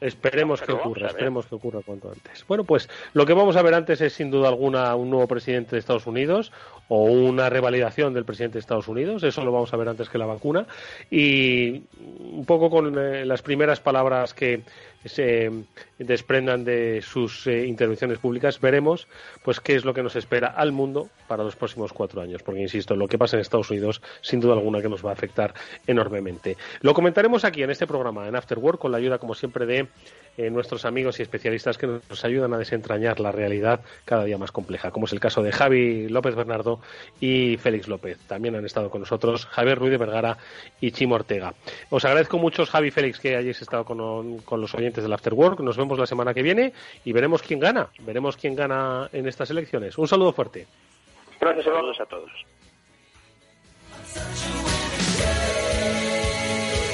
[0.00, 2.44] Esperemos que ocurra, esperemos que ocurra cuanto antes.
[2.46, 5.76] Bueno, pues lo que vamos a ver antes es sin duda alguna un nuevo presidente
[5.76, 6.52] de Estados Unidos
[6.88, 10.18] o una revalidación del presidente de Estados Unidos, eso lo vamos a ver antes que
[10.18, 10.66] la vacuna.
[11.10, 14.62] Y un poco con eh, las primeras palabras que
[15.08, 15.50] se
[15.98, 19.08] desprendan de sus eh, intervenciones públicas, veremos
[19.42, 22.60] pues qué es lo que nos espera al mundo para los próximos cuatro años, porque
[22.60, 25.54] insisto, lo que pasa en Estados Unidos sin duda alguna que nos va a afectar
[25.86, 26.56] enormemente.
[26.80, 29.88] Lo comentaremos aquí en este programa, en After Work, con la ayuda como siempre de
[30.38, 34.52] eh, nuestros amigos y especialistas que nos ayudan a desentrañar la realidad cada día más
[34.52, 36.80] compleja, como es el caso de Javi López Bernardo
[37.20, 38.18] y Félix López.
[38.26, 40.36] También han estado con nosotros Javier Ruiz de Vergara
[40.78, 41.54] y Chimo Ortega.
[41.88, 45.34] Os agradezco mucho, Javi y Félix, que hayáis estado con, con los oyentes del After
[45.34, 45.60] Work.
[45.60, 46.72] Nos vemos la semana que viene
[47.04, 47.88] y veremos quién gana.
[48.00, 49.98] Veremos quién gana en estas elecciones.
[49.98, 50.66] Un saludo fuerte.
[51.40, 52.30] Gracias Saludos a todos.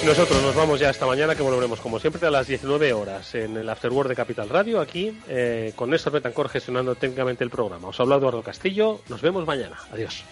[0.05, 3.57] Nosotros nos vamos ya esta mañana, que volveremos como siempre a las 19 horas en
[3.57, 7.89] el Afterword de Capital Radio, aquí eh, con Néstor Betancor gestionando técnicamente el programa.
[7.89, 9.77] Os ha hablado Eduardo Castillo, nos vemos mañana.
[9.93, 10.25] Adiós.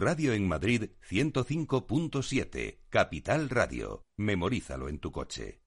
[0.00, 4.06] Radio en Madrid 105.7, Capital Radio.
[4.16, 5.60] Memorízalo en tu coche.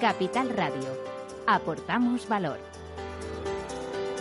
[0.00, 0.88] Capital Radio.
[1.46, 2.58] Aportamos valor.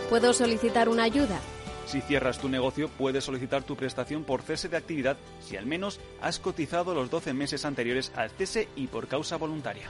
[0.10, 1.40] ¿Puedo solicitar una ayuda?
[1.86, 6.02] Si cierras tu negocio, puedes solicitar tu prestación por cese de actividad si al menos
[6.22, 9.90] has cotizado los 12 meses anteriores al cese y por causa voluntaria.